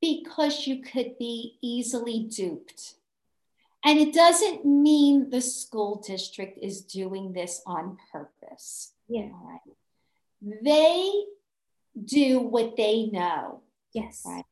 [0.00, 2.94] Because you could be easily duped.
[3.84, 8.92] And it doesn't mean the school district is doing this on purpose.
[9.08, 9.28] Yeah.
[9.42, 9.60] Right.
[10.62, 11.10] They
[12.04, 13.62] do what they know.
[13.92, 14.22] Yes.
[14.24, 14.44] Right.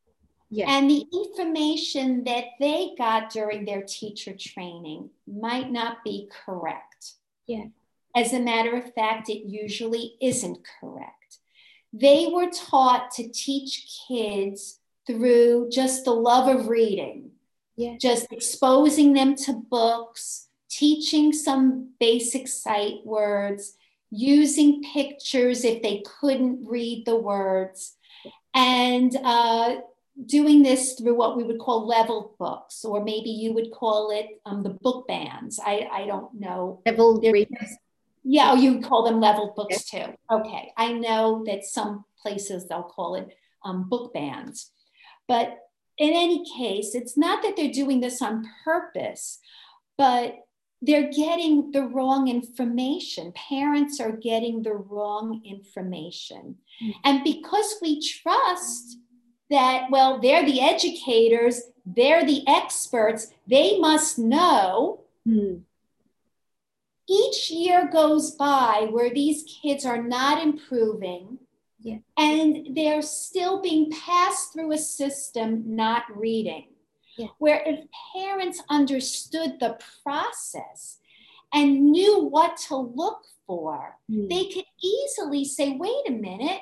[0.49, 0.67] Yes.
[0.69, 7.13] And the information that they got during their teacher training might not be correct.
[7.47, 7.65] Yeah.
[8.13, 11.37] As a matter of fact, it usually isn't correct.
[11.93, 17.30] They were taught to teach kids through just the love of reading,
[17.81, 17.97] yeah.
[17.99, 23.75] just exposing them to books, teaching some basic sight words,
[24.09, 27.95] using pictures if they couldn't read the words,
[28.53, 29.77] and uh,
[30.25, 34.27] doing this through what we would call leveled books, or maybe you would call it
[34.45, 35.59] um, the book bands.
[35.63, 36.81] I, I don't know.
[36.85, 37.77] Level readers.
[38.23, 40.05] Yeah, oh, you call them leveled books yes.
[40.05, 40.13] too.
[40.29, 40.71] Okay.
[40.77, 44.71] I know that some places they'll call it um, book bands.
[45.27, 45.57] But
[46.01, 49.37] in any case, it's not that they're doing this on purpose,
[49.99, 50.35] but
[50.81, 53.31] they're getting the wrong information.
[53.33, 56.57] Parents are getting the wrong information.
[56.81, 56.99] Mm-hmm.
[57.03, 58.97] And because we trust
[59.51, 65.01] that, well, they're the educators, they're the experts, they must know.
[65.27, 65.59] Mm-hmm.
[67.07, 71.37] Each year goes by where these kids are not improving.
[71.81, 71.97] Yeah.
[72.17, 76.67] And they're still being passed through a system not reading.
[77.17, 77.27] Yeah.
[77.39, 80.99] Where if parents understood the process
[81.53, 84.29] and knew what to look for, mm.
[84.29, 86.61] they could easily say, wait a minute,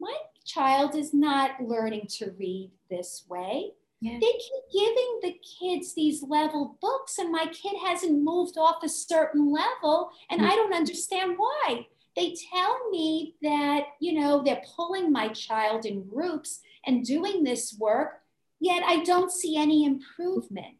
[0.00, 3.72] my child is not learning to read this way.
[4.00, 4.18] Yeah.
[4.20, 8.88] They keep giving the kids these level books, and my kid hasn't moved off a
[8.88, 10.44] certain level, and mm.
[10.44, 11.86] I don't understand why.
[12.16, 17.76] They tell me that, you know, they're pulling my child in groups and doing this
[17.78, 18.20] work,
[18.60, 20.76] yet I don't see any improvement.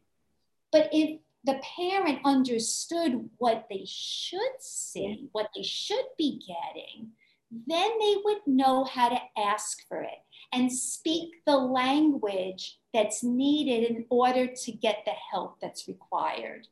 [0.71, 7.11] But if the parent understood what they should see, what they should be getting,
[7.67, 10.19] then they would know how to ask for it
[10.51, 16.67] and speak the language that's needed in order to get the help that's required.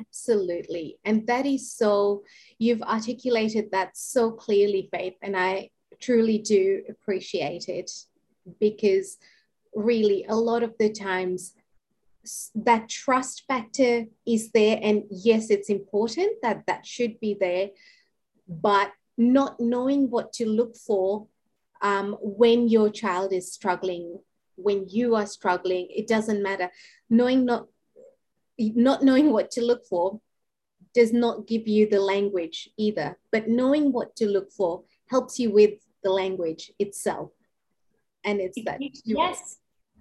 [0.00, 0.98] Absolutely.
[1.04, 2.22] And that is so,
[2.58, 5.70] you've articulated that so clearly, Faith, and I
[6.00, 7.90] truly do appreciate it
[8.58, 9.18] because
[9.74, 11.54] really a lot of the times
[12.54, 17.70] that trust factor is there and yes it's important that that should be there
[18.46, 21.26] but not knowing what to look for
[21.82, 24.18] um, when your child is struggling
[24.56, 26.70] when you are struggling it doesn't matter
[27.08, 27.66] knowing not
[28.74, 30.20] not knowing what to look for
[30.94, 35.50] does not give you the language either but knowing what to look for helps you
[35.50, 37.30] with the language itself
[38.24, 39.58] and it's that yes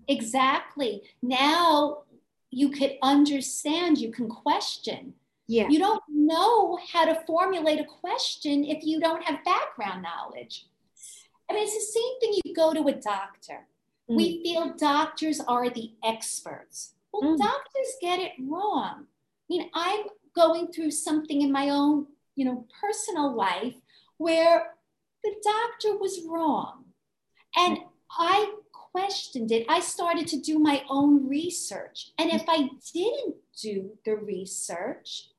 [0.08, 2.04] exactly now
[2.52, 5.14] you could understand, you can question.
[5.48, 5.68] Yeah.
[5.70, 10.66] You don't know how to formulate a question if you don't have background knowledge.
[11.50, 13.66] I mean, it's the same thing you go to a doctor.
[14.10, 14.16] Mm.
[14.16, 16.94] We feel doctors are the experts.
[17.12, 17.38] Well, mm.
[17.38, 19.06] doctors get it wrong.
[19.06, 20.06] I mean, I'm
[20.36, 23.76] going through something in my own, you know, personal life
[24.18, 24.74] where
[25.24, 26.86] the doctor was wrong.
[27.56, 27.80] And.
[28.12, 28.54] I
[28.92, 32.12] questioned it, I started to do my own research.
[32.18, 35.30] And if I didn't do the research,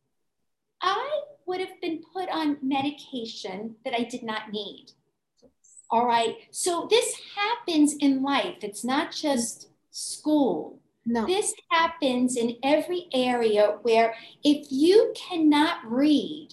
[0.80, 4.92] I would have been put on medication that I did not need.
[5.90, 6.36] All right.
[6.50, 8.58] So this happens in life.
[8.62, 10.78] It's not just school.
[11.06, 11.26] No.
[11.26, 16.50] This happens in every area where if you cannot read,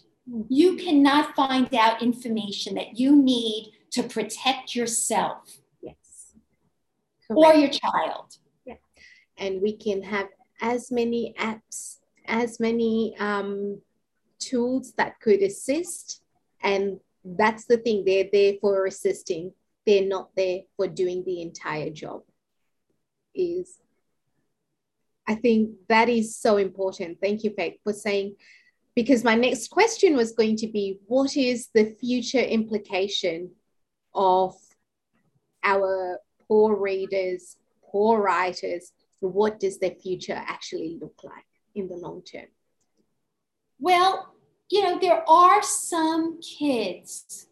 [0.50, 6.34] you cannot find out information that you need to protect yourself Yes.
[7.30, 8.38] or your child.
[8.66, 8.76] Yeah.
[9.38, 10.28] And we can have
[10.62, 13.82] as many apps, as many um,
[14.40, 16.22] tools that could assist.
[16.62, 19.54] And that's the thing, they're there for assisting.
[19.86, 22.24] They're not there for doing the entire job.
[23.34, 23.80] Is
[25.28, 27.20] I think that is so important.
[27.22, 28.36] Thank you, Faith, for saying,
[28.96, 33.52] because my next question was going to be what is the future implication
[34.16, 34.56] of
[35.64, 37.58] our poor readers,
[37.92, 42.48] poor writers, what does their future actually look like in the long term?
[43.80, 44.34] Well,
[44.70, 47.48] you know, there are some kids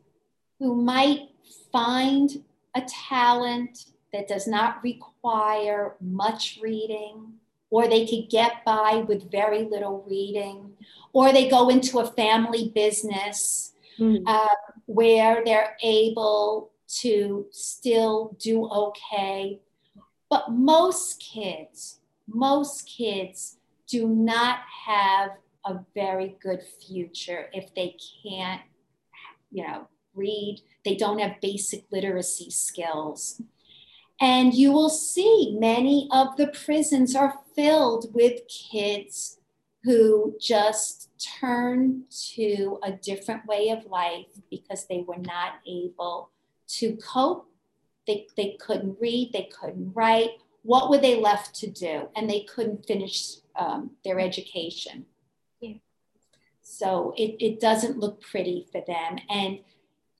[0.59, 1.29] who might
[1.71, 2.43] find
[2.75, 7.33] a talent that does not require much reading,
[7.69, 10.73] or they could get by with very little reading,
[11.13, 14.21] or they go into a family business mm.
[14.25, 14.47] uh,
[14.85, 19.59] where they're able to still do okay.
[20.29, 23.57] But most kids, most kids
[23.87, 25.31] do not have
[25.65, 28.61] a very good future if they can't,
[29.51, 33.41] you know, read, they don't have basic literacy skills.
[34.21, 39.39] And you will see many of the prisons are filled with kids
[39.83, 41.09] who just
[41.39, 42.03] turn
[42.33, 46.31] to a different way of life because they were not able
[46.67, 47.47] to cope.
[48.07, 50.31] They, they couldn't read, they couldn't write.
[50.63, 52.09] What were they left to do?
[52.15, 55.05] And they couldn't finish um, their education.
[55.59, 55.75] Yeah.
[56.61, 59.17] So it, it doesn't look pretty for them.
[59.29, 59.59] And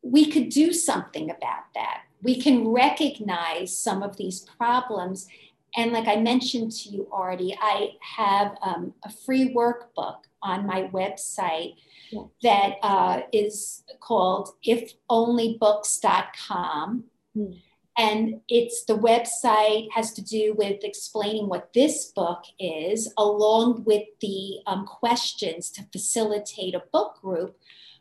[0.04, 2.04] we could do something about that.
[2.26, 5.28] We can recognize some of these problems.
[5.78, 10.90] And like I mentioned to you already, I have um, a free workbook on my
[10.92, 11.76] website
[12.10, 12.24] yeah.
[12.42, 17.04] that uh, is called ifonlybooks.com.
[17.38, 17.62] Mm.
[17.98, 24.04] And it's the website has to do with explaining what this book is, along with
[24.20, 27.56] the um, questions to facilitate a book group.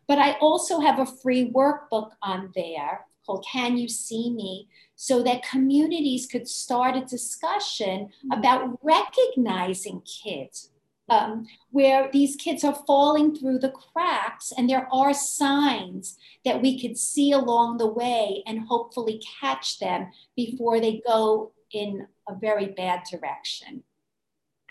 [0.08, 4.68] But I also have a free workbook on there called Can You See Me?
[4.96, 8.32] So that communities could start a discussion mm-hmm.
[8.38, 10.70] about recognizing kids
[11.08, 16.80] um, where these kids are falling through the cracks, and there are signs that we
[16.80, 22.66] could see along the way and hopefully catch them before they go in a very
[22.66, 23.82] bad direction.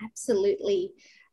[0.04, 0.92] Absolutely.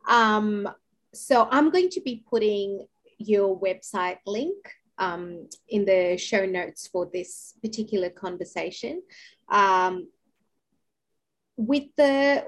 [0.09, 0.69] Um,
[1.15, 2.87] so I'm going to be putting
[3.19, 4.57] your website link
[5.01, 9.03] um, in the show notes for this particular conversation.
[9.49, 10.09] Um,
[11.57, 12.45] with the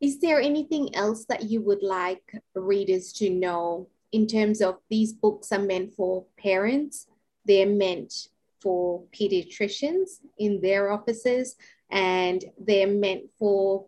[0.00, 5.12] is there anything else that you would like readers to know in terms of these
[5.12, 7.06] books are meant for parents
[7.44, 8.12] they're meant
[8.60, 11.56] for pediatricians in their offices
[11.90, 13.86] and they're meant for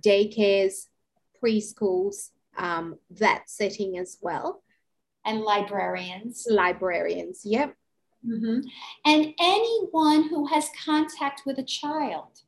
[0.00, 0.88] daycares
[1.42, 4.62] preschools um, that setting as well
[5.30, 7.74] and librarians librarians yep
[8.26, 8.60] mm-hmm.
[9.04, 12.42] and anyone who has contact with a child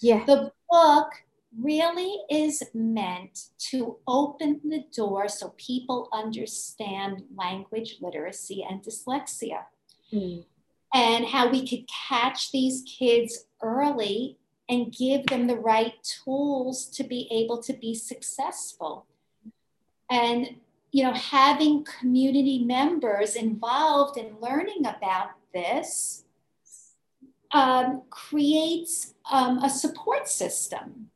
[0.00, 1.10] yeah the book
[1.56, 9.62] really is meant to open the door so people understand language literacy and dyslexia.
[10.12, 10.44] Mm.
[10.94, 17.04] And how we could catch these kids early and give them the right tools to
[17.04, 19.06] be able to be successful.
[20.10, 20.56] And
[20.90, 26.24] you know, having community members involved in learning about this
[27.52, 31.10] um, creates um, a support system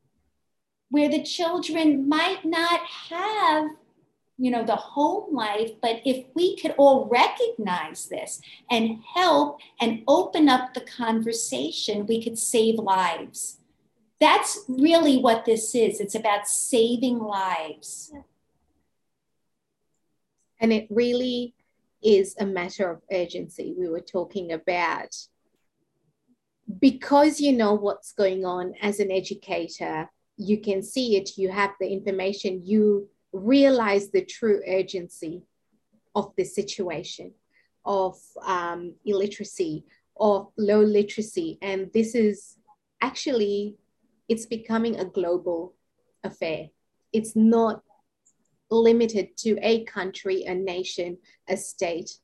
[0.90, 3.70] where the children might not have
[4.38, 10.02] you know the home life but if we could all recognize this and help and
[10.08, 13.58] open up the conversation we could save lives.
[14.20, 16.00] That's really what this is.
[16.00, 18.12] It's about saving lives
[20.62, 21.54] and it really
[22.02, 25.14] is a matter of urgency we were talking about
[26.80, 31.72] because you know what's going on as an educator you can see it, you have
[31.80, 35.42] the information, you realize the true urgency
[36.14, 37.32] of the situation,
[37.84, 39.84] of um, illiteracy,
[40.18, 41.58] of low literacy.
[41.62, 42.56] And this is
[43.00, 43.76] actually,
[44.28, 45.74] it's becoming a global
[46.22, 46.68] affair.
[47.12, 47.82] It's not
[48.72, 51.18] limited to a country, a nation,
[51.48, 52.18] a state.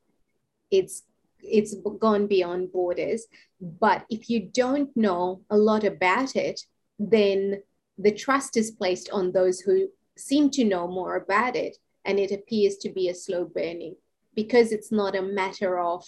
[0.70, 1.04] It's
[1.40, 3.26] it's gone beyond borders.
[3.60, 6.60] But if you don't know a lot about it,
[6.98, 7.62] then
[7.96, 11.76] the trust is placed on those who seem to know more about it.
[12.04, 13.96] And it appears to be a slow burning
[14.34, 16.04] because it's not a matter of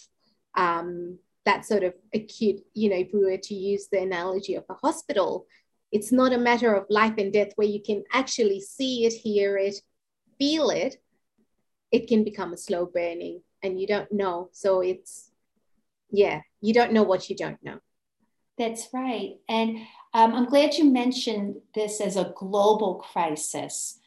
[0.57, 4.65] um, that sort of acute, you know, if we were to use the analogy of
[4.69, 5.47] a hospital,
[5.93, 9.57] it's not a matter of life and death where you can actually see it, hear
[9.57, 9.77] it,
[10.41, 10.97] feel it.
[11.93, 14.49] It can become a slow burning and you don't know.
[14.53, 15.31] So it's,
[16.11, 17.79] yeah, you don't know what you don't know.
[18.59, 19.37] That's right.
[19.49, 19.79] And
[20.15, 23.99] um, I'm glad you mentioned this as a global crisis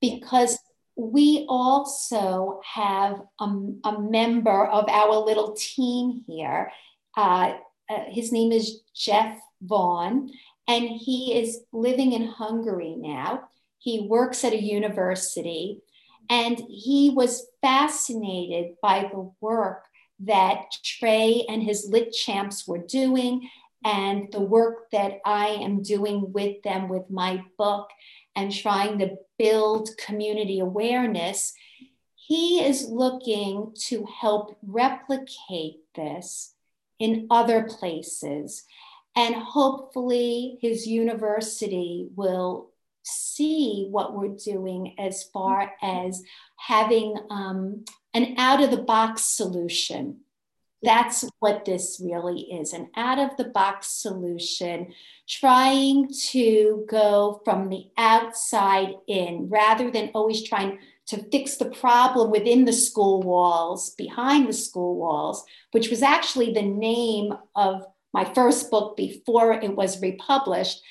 [0.00, 0.58] because
[0.96, 3.44] we also have a,
[3.84, 6.70] a member of our little team here.
[7.16, 7.54] Uh,
[7.90, 10.30] uh, his name is Jeff Vaughn,
[10.68, 13.48] and he is living in Hungary now.
[13.84, 15.82] He works at a university,
[16.30, 19.84] and he was fascinated by the work
[20.20, 23.50] that Trey and his lit champs were doing
[23.84, 27.90] and the work that I am doing with them with my book
[28.34, 31.52] and trying to build community awareness,
[32.14, 36.54] he is looking to help replicate this
[36.98, 38.64] in other places.
[39.14, 42.70] And hopefully, his university will
[43.04, 46.22] see what we're doing as far as
[46.58, 47.84] having um,
[48.14, 50.20] an out of the box solution
[50.84, 54.92] that's what this really is an out of the box solution,
[55.26, 62.30] trying to go from the outside in rather than always trying to fix the problem
[62.30, 68.24] within the school walls, behind the school walls, which was actually the name of my
[68.24, 70.82] first book before it was republished.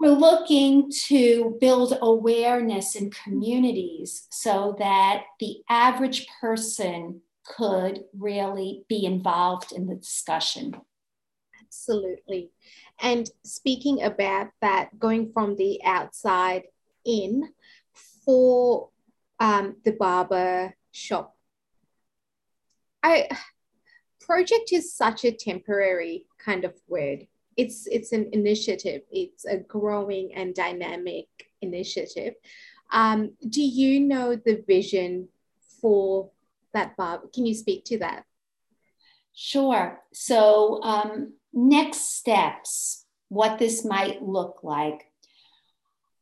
[0.00, 9.04] We're looking to build awareness in communities so that the average person could really be
[9.04, 10.74] involved in the discussion.
[11.62, 12.50] Absolutely.
[13.00, 16.64] And speaking about that, going from the outside
[17.04, 17.52] in
[18.24, 18.90] for
[19.40, 21.36] um, the barber shop,
[23.02, 23.28] I
[24.20, 27.26] project is such a temporary kind of word.
[27.56, 29.02] It's it's an initiative.
[29.10, 31.26] It's a growing and dynamic
[31.60, 32.34] initiative.
[32.92, 35.28] Um, do you know the vision
[35.80, 36.30] for
[36.72, 37.28] that barber?
[37.34, 38.24] Can you speak to that?
[39.34, 40.00] Sure.
[40.12, 45.10] So, um, next steps, what this might look like.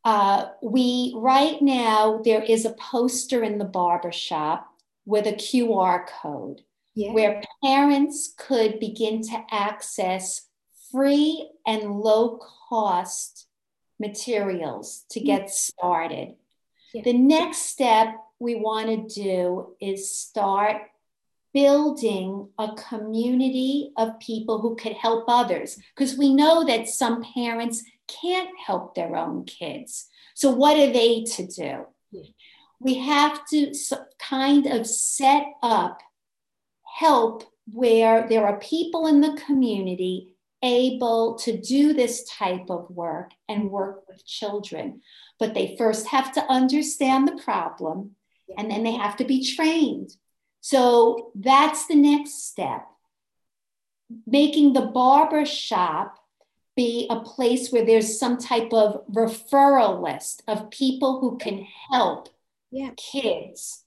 [0.04, 4.68] Uh, we right now there is a poster in the barber shop
[5.04, 6.62] with a QR code
[6.94, 7.12] yeah.
[7.12, 10.48] where parents could begin to access
[10.93, 12.38] free and low
[12.68, 13.47] cost
[13.99, 15.26] materials to mm.
[15.26, 16.34] get started.
[16.95, 17.03] Yeah.
[17.03, 20.82] The next step we want to do is start
[21.55, 27.82] building a community of people who could help others because we know that some parents
[28.09, 30.09] can't help their own kids.
[30.34, 31.86] So, what are they to do?
[32.11, 32.22] Yeah.
[32.80, 33.72] We have to
[34.18, 36.01] kind of set up
[36.99, 40.31] help where there are people in the community
[40.62, 45.00] able to do this type of work and work with children.
[45.38, 48.16] But they first have to understand the problem
[48.56, 50.16] and then they have to be trained.
[50.60, 52.86] So that's the next step.
[54.26, 56.18] Making the barber shop
[56.76, 62.28] be a place where there's some type of referral list of people who can help
[62.70, 62.90] yeah.
[62.96, 63.82] kids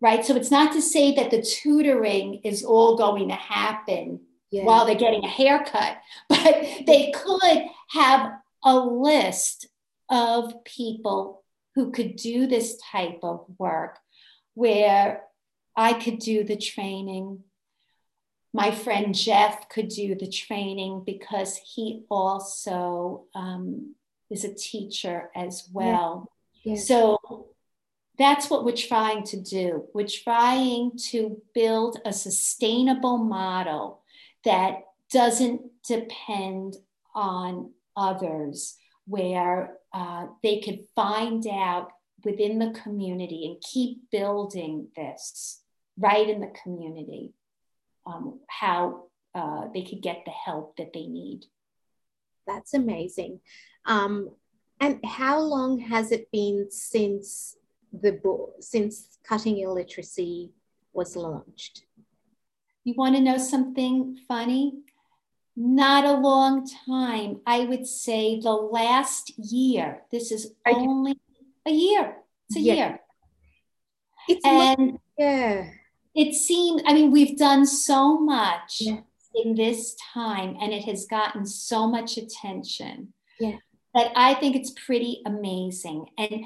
[0.00, 0.24] right?
[0.24, 4.20] So it's not to say that the tutoring is all going to happen
[4.50, 4.64] yeah.
[4.64, 8.32] while they're getting a haircut, but they could have
[8.64, 9.68] a list
[10.08, 11.42] of people
[11.74, 13.98] who could do this type of work
[14.54, 15.22] where
[15.76, 17.44] I could do the training.
[18.54, 23.94] My friend Jeff could do the training because he also um,
[24.30, 26.30] is a teacher as well.
[26.64, 26.74] Yeah.
[26.74, 26.80] Yeah.
[26.80, 27.48] So
[28.18, 29.84] that's what we're trying to do.
[29.92, 34.02] We're trying to build a sustainable model
[34.46, 36.76] that doesn't depend
[37.14, 38.76] on others,
[39.06, 41.90] where uh, they could find out
[42.24, 45.60] within the community and keep building this
[45.98, 47.34] right in the community
[48.06, 51.44] um, how uh, they could get the help that they need.
[52.46, 53.40] That's amazing.
[53.84, 54.30] Um,
[54.80, 57.56] and how long has it been since
[58.02, 60.50] the book since Cutting Illiteracy
[60.92, 61.84] was launched.
[62.86, 64.74] You want to know something funny?
[65.56, 67.40] Not a long time.
[67.44, 70.02] I would say the last year.
[70.12, 71.18] This is only
[71.66, 72.18] a year.
[72.48, 72.74] It's a yeah.
[72.74, 73.00] year.
[74.28, 75.68] It's and yeah.
[76.14, 79.00] It seems, I mean, we've done so much yeah.
[79.34, 83.12] in this time and it has gotten so much attention.
[83.40, 83.56] Yeah.
[83.96, 86.06] That I think it's pretty amazing.
[86.16, 86.44] And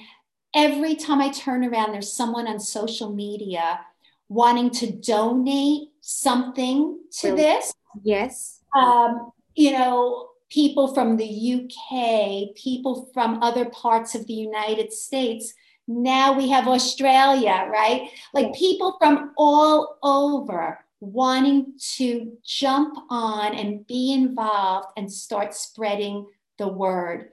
[0.55, 3.81] every time I turn around, there's someone on social media
[4.31, 7.75] wanting to donate something to this.
[8.03, 8.63] Yes.
[8.77, 15.55] Um, you know, people from the UK, people from other parts of the United States.
[15.87, 18.11] Now we have Australia, right?
[18.33, 18.59] Like yes.
[18.59, 26.27] people from all over wanting to jump on and be involved and start spreading
[26.59, 27.31] the word.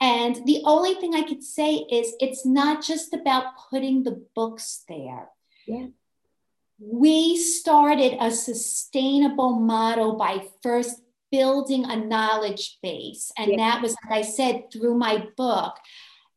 [0.00, 4.84] And the only thing I could say is it's not just about putting the books
[4.88, 5.28] there.
[5.66, 5.86] Yeah.
[6.78, 11.00] We started a sustainable model by first
[11.30, 13.32] building a knowledge base.
[13.36, 13.56] And yeah.
[13.56, 15.74] that was, like I said, through my book.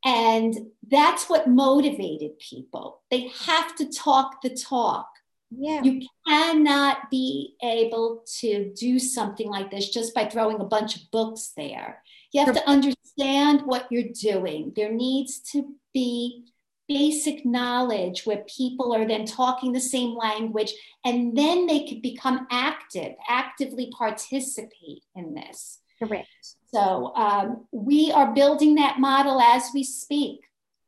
[0.05, 0.55] And
[0.87, 3.01] that's what motivated people.
[3.11, 5.09] They have to talk the talk.
[5.49, 5.81] Yeah.
[5.83, 11.09] You cannot be able to do something like this just by throwing a bunch of
[11.11, 12.03] books there.
[12.31, 14.73] You have to understand what you're doing.
[14.75, 16.45] There needs to be
[16.87, 20.73] basic knowledge where people are then talking the same language
[21.05, 25.79] and then they could become active, actively participate in this.
[25.99, 26.27] Correct.
[26.73, 30.41] So um, we are building that model as we speak.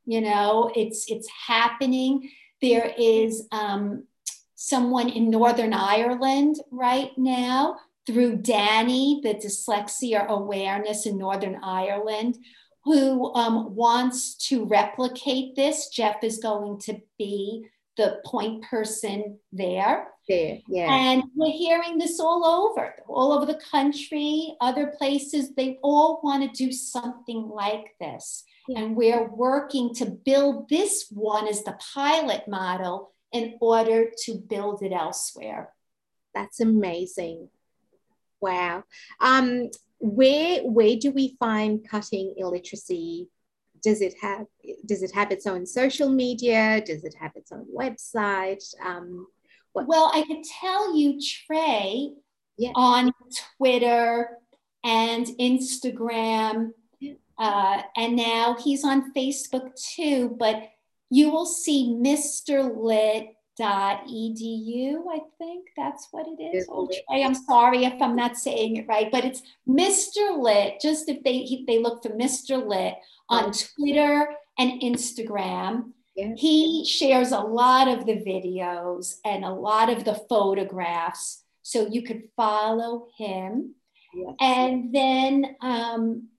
[0.05, 2.29] You know, it's it's happening.
[2.61, 4.05] There is um,
[4.55, 12.37] someone in Northern Ireland right now through Danny, the dyslexia awareness in Northern Ireland,
[12.89, 15.89] who um, wants to replicate this.
[15.89, 17.67] Jeff is going to be
[17.97, 20.07] the point person there.
[20.27, 20.91] There, yeah.
[20.91, 25.53] And we're hearing this all over, all over the country, other places.
[25.53, 28.43] They all want to do something like this.
[28.67, 28.79] Yeah.
[28.79, 34.81] And we're working to build this one as the pilot model in order to build
[34.81, 35.69] it elsewhere.
[36.33, 37.49] That's amazing.
[38.41, 38.83] Wow.
[39.19, 39.69] Um,
[39.99, 43.27] where where do we find cutting illiteracy?
[43.83, 44.45] Does it have
[44.85, 46.81] does it have its own social media?
[46.85, 48.63] Does it have its own website?
[48.83, 49.27] Um?
[49.73, 52.11] Well, I could tell you, Trey,
[52.57, 52.71] yeah.
[52.75, 53.11] on
[53.57, 54.29] Twitter
[54.83, 56.71] and Instagram,
[57.37, 60.35] uh, and now he's on Facebook too.
[60.37, 60.69] But
[61.09, 62.75] you will see Mr.
[62.75, 63.27] Lit
[63.65, 66.67] edu i think that's what it is.
[66.69, 71.23] Oh, i'm sorry if i'm not saying it right but it's mr lit just if
[71.23, 72.95] they they look for mr lit
[73.29, 75.91] on twitter and instagram.
[76.35, 82.01] He shares a lot of the videos and a lot of the photographs so you
[82.03, 83.75] could follow him.
[84.13, 84.35] Yes.
[84.41, 86.29] and then um,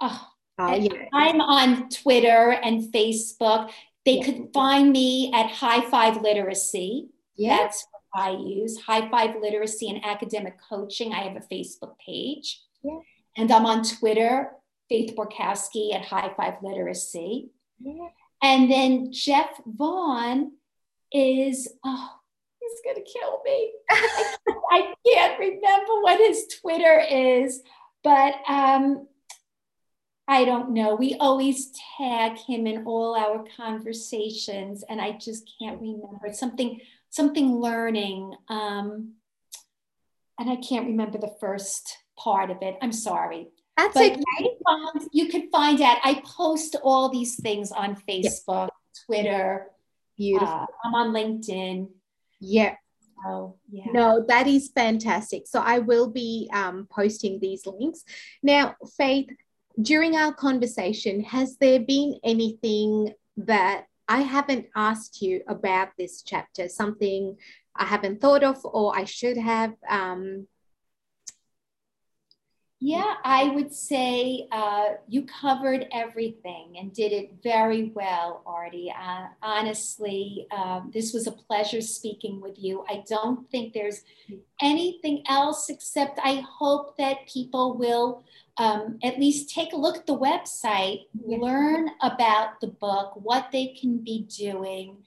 [0.00, 0.28] oh,
[0.58, 1.08] uh, yeah.
[1.12, 3.70] i'm on twitter and facebook
[4.04, 4.24] they yeah.
[4.24, 7.08] could find me at High Five Literacy.
[7.36, 7.58] Yeah.
[7.58, 8.80] That's what I use.
[8.80, 11.12] High Five Literacy and Academic Coaching.
[11.12, 12.62] I have a Facebook page.
[12.82, 12.98] Yeah.
[13.36, 14.50] And I'm on Twitter,
[14.88, 17.50] Faith Borkowski at High Five Literacy.
[17.80, 18.08] Yeah.
[18.42, 20.52] And then Jeff Vaughn
[21.12, 22.10] is, oh,
[22.58, 23.72] he's going to kill me.
[23.90, 24.36] I,
[24.72, 27.62] I, can't remember what his Twitter is,
[28.02, 29.06] but um,
[30.28, 30.94] I don't know.
[30.94, 36.80] We always tag him in all our conversations, and I just can't remember something.
[37.10, 39.12] Something learning, um,
[40.38, 42.78] and I can't remember the first part of it.
[42.80, 43.48] I'm sorry.
[43.76, 44.20] That's but okay.
[44.40, 45.98] You can, find, you can find out.
[46.04, 48.70] I post all these things on Facebook,
[49.04, 49.66] Twitter.
[50.16, 50.48] Beautiful.
[50.48, 51.88] Uh, I'm on LinkedIn.
[52.40, 52.76] Yeah.
[53.26, 53.92] Oh, yeah.
[53.92, 55.46] No, that is fantastic.
[55.46, 58.04] So I will be um, posting these links.
[58.42, 59.30] Now, Faith,
[59.80, 66.68] during our conversation, has there been anything that I haven't asked you about this chapter,
[66.68, 67.36] something
[67.74, 69.72] I haven't thought of or I should have?
[69.88, 70.48] Um,
[72.84, 78.92] yeah, I would say uh, you covered everything and did it very well, Artie.
[78.92, 82.84] Uh, honestly, um, this was a pleasure speaking with you.
[82.90, 84.02] I don't think there's
[84.60, 88.24] anything else except I hope that people will
[88.58, 93.68] um, at least take a look at the website, learn about the book, what they
[93.80, 94.98] can be doing.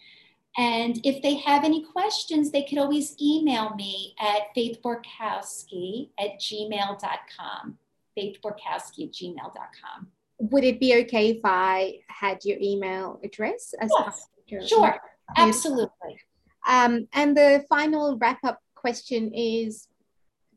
[0.58, 7.78] And if they have any questions, they could always email me at faithborkowski at gmail.com.
[8.18, 10.08] Faithborkowski at gmail.com.
[10.40, 13.74] Would it be okay if I had your email address?
[13.80, 15.00] As yes, sure,
[15.38, 16.20] absolutely.
[16.68, 19.88] Um, and the final wrap up question is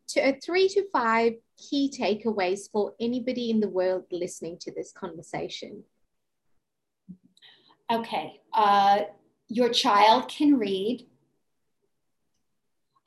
[0.08, 4.92] to a three to five key takeaways for anybody in the world listening to this
[4.92, 5.84] conversation?
[7.90, 8.40] Okay.
[8.52, 9.00] Uh,
[9.48, 11.06] your child can read.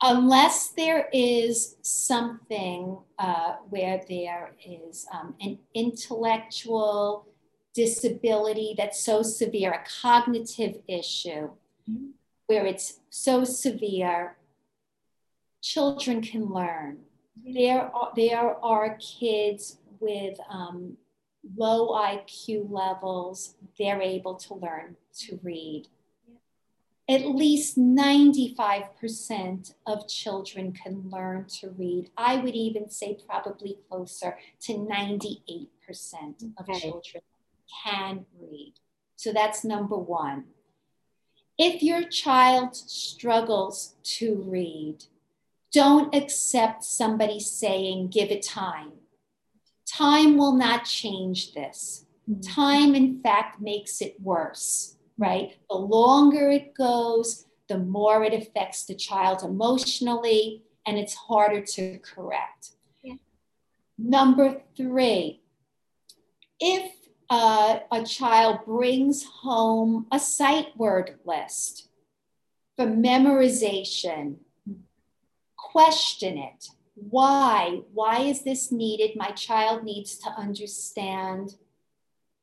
[0.04, 7.28] Unless there is something uh, where there is um, an intellectual
[7.72, 11.50] disability that's so severe, a cognitive issue,
[11.88, 12.08] mm-hmm.
[12.46, 14.36] where it's so severe,
[15.62, 16.98] children can learn
[17.36, 20.96] there are, there are kids with um,
[21.56, 25.88] low IQ levels, they're able to learn to read.
[27.08, 32.10] At least 95% of children can learn to read.
[32.16, 35.68] I would even say probably closer to 98%
[36.58, 36.80] of okay.
[36.80, 37.22] children
[37.84, 38.74] can read.
[39.16, 40.44] So that's number one.
[41.58, 45.04] If your child struggles to read,
[45.72, 48.92] don't accept somebody saying, give it time.
[49.86, 52.06] Time will not change this.
[52.30, 52.40] Mm-hmm.
[52.40, 55.56] Time, in fact, makes it worse, right?
[55.68, 61.98] The longer it goes, the more it affects the child emotionally, and it's harder to
[61.98, 62.70] correct.
[63.02, 63.14] Yeah.
[63.98, 65.42] Number three,
[66.60, 66.92] if
[67.30, 71.88] uh, a child brings home a sight word list
[72.76, 74.36] for memorization,
[75.62, 76.68] question it.
[76.94, 77.80] Why?
[77.94, 79.16] Why is this needed?
[79.16, 81.54] My child needs to understand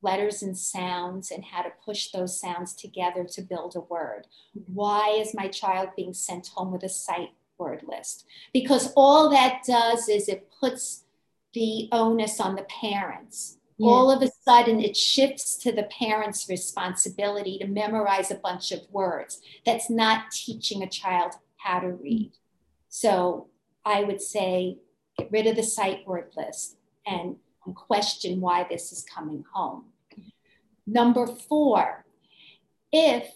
[0.02, 4.28] letters and sounds and how to push those sounds together to build a word.
[4.74, 8.26] Why is my child being sent home with a sight word list?
[8.54, 11.04] Because all that does is it puts
[11.54, 13.58] the onus on the parents.
[13.78, 13.90] Yeah.
[13.90, 18.82] All of a sudden, it shifts to the parent's responsibility to memorize a bunch of
[18.92, 19.42] words.
[19.66, 22.32] That's not teaching a child how to read.
[22.90, 23.48] So
[23.86, 24.80] I would say
[25.18, 27.38] get rid of the sight word list and,
[27.76, 29.84] question why this is coming home.
[30.88, 32.04] Number four,
[32.92, 33.32] if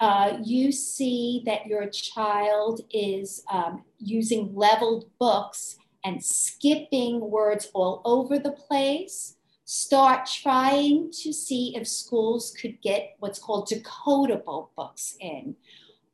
[0.00, 8.02] uh, you see that your child is um, using leveled books and skipping words all
[8.04, 15.16] over the place, start trying to see if schools could get what's called decodable books
[15.20, 15.54] in.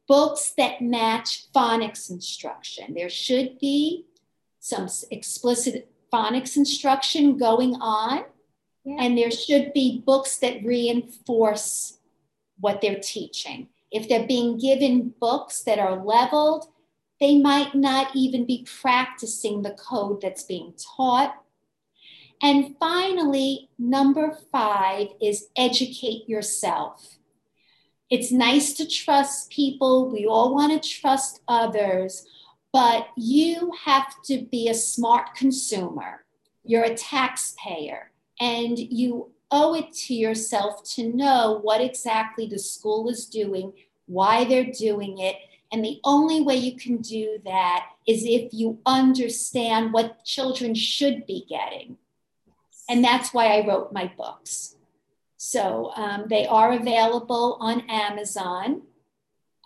[0.07, 2.95] Books that match phonics instruction.
[2.95, 4.07] There should be
[4.61, 8.25] some explicit phonics instruction going on,
[8.85, 8.97] yeah.
[9.01, 11.99] and there should be books that reinforce
[12.61, 13.69] what they're teaching.
[13.91, 16.67] If they're being given books that are leveled,
[17.21, 21.35] they might not even be practicing the code that's being taught.
[22.43, 27.19] And finally, number five is educate yourself.
[28.11, 30.11] It's nice to trust people.
[30.11, 32.27] We all want to trust others,
[32.73, 36.25] but you have to be a smart consumer.
[36.65, 43.09] You're a taxpayer and you owe it to yourself to know what exactly the school
[43.09, 43.73] is doing,
[44.07, 45.37] why they're doing it.
[45.73, 51.27] And the only way you can do that is if you understand what children should
[51.27, 51.97] be getting.
[52.89, 54.77] And that's why I wrote my books.
[55.45, 58.81] So um, they are available on Amazon.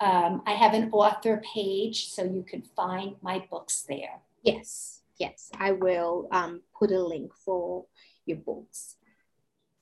[0.00, 4.20] Um, I have an author page, so you can find my books there.
[4.42, 7.86] Yes, yes, I will um, put a link for
[8.26, 8.96] your books.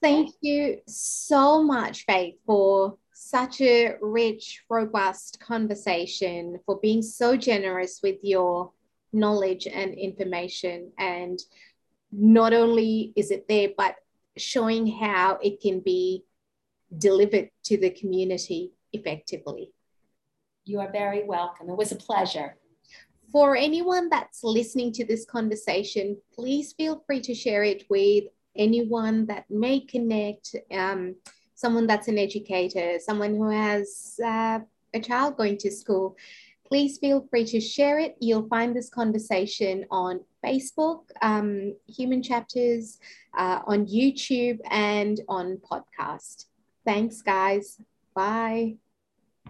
[0.02, 8.00] Thank you so much, Faith, for such a rich, robust conversation, for being so generous
[8.02, 8.70] with your
[9.14, 10.92] knowledge and information.
[10.98, 11.40] And
[12.12, 13.96] not only is it there, but
[14.36, 16.24] showing how it can be
[16.98, 19.72] delivered to the community effectively.
[20.64, 21.70] You are very welcome.
[21.70, 22.56] It was a pleasure.
[23.32, 28.24] For anyone that's listening to this conversation, please feel free to share it with
[28.56, 31.16] anyone that may connect, um,
[31.54, 34.60] someone that's an educator, someone who has uh,
[34.94, 36.16] a child going to school.
[36.66, 38.16] Please feel free to share it.
[38.20, 42.98] You'll find this conversation on Facebook, um, Human Chapters,
[43.36, 46.46] uh, on YouTube, and on podcast.
[46.84, 47.80] Thanks, guys.
[48.14, 48.76] Bye.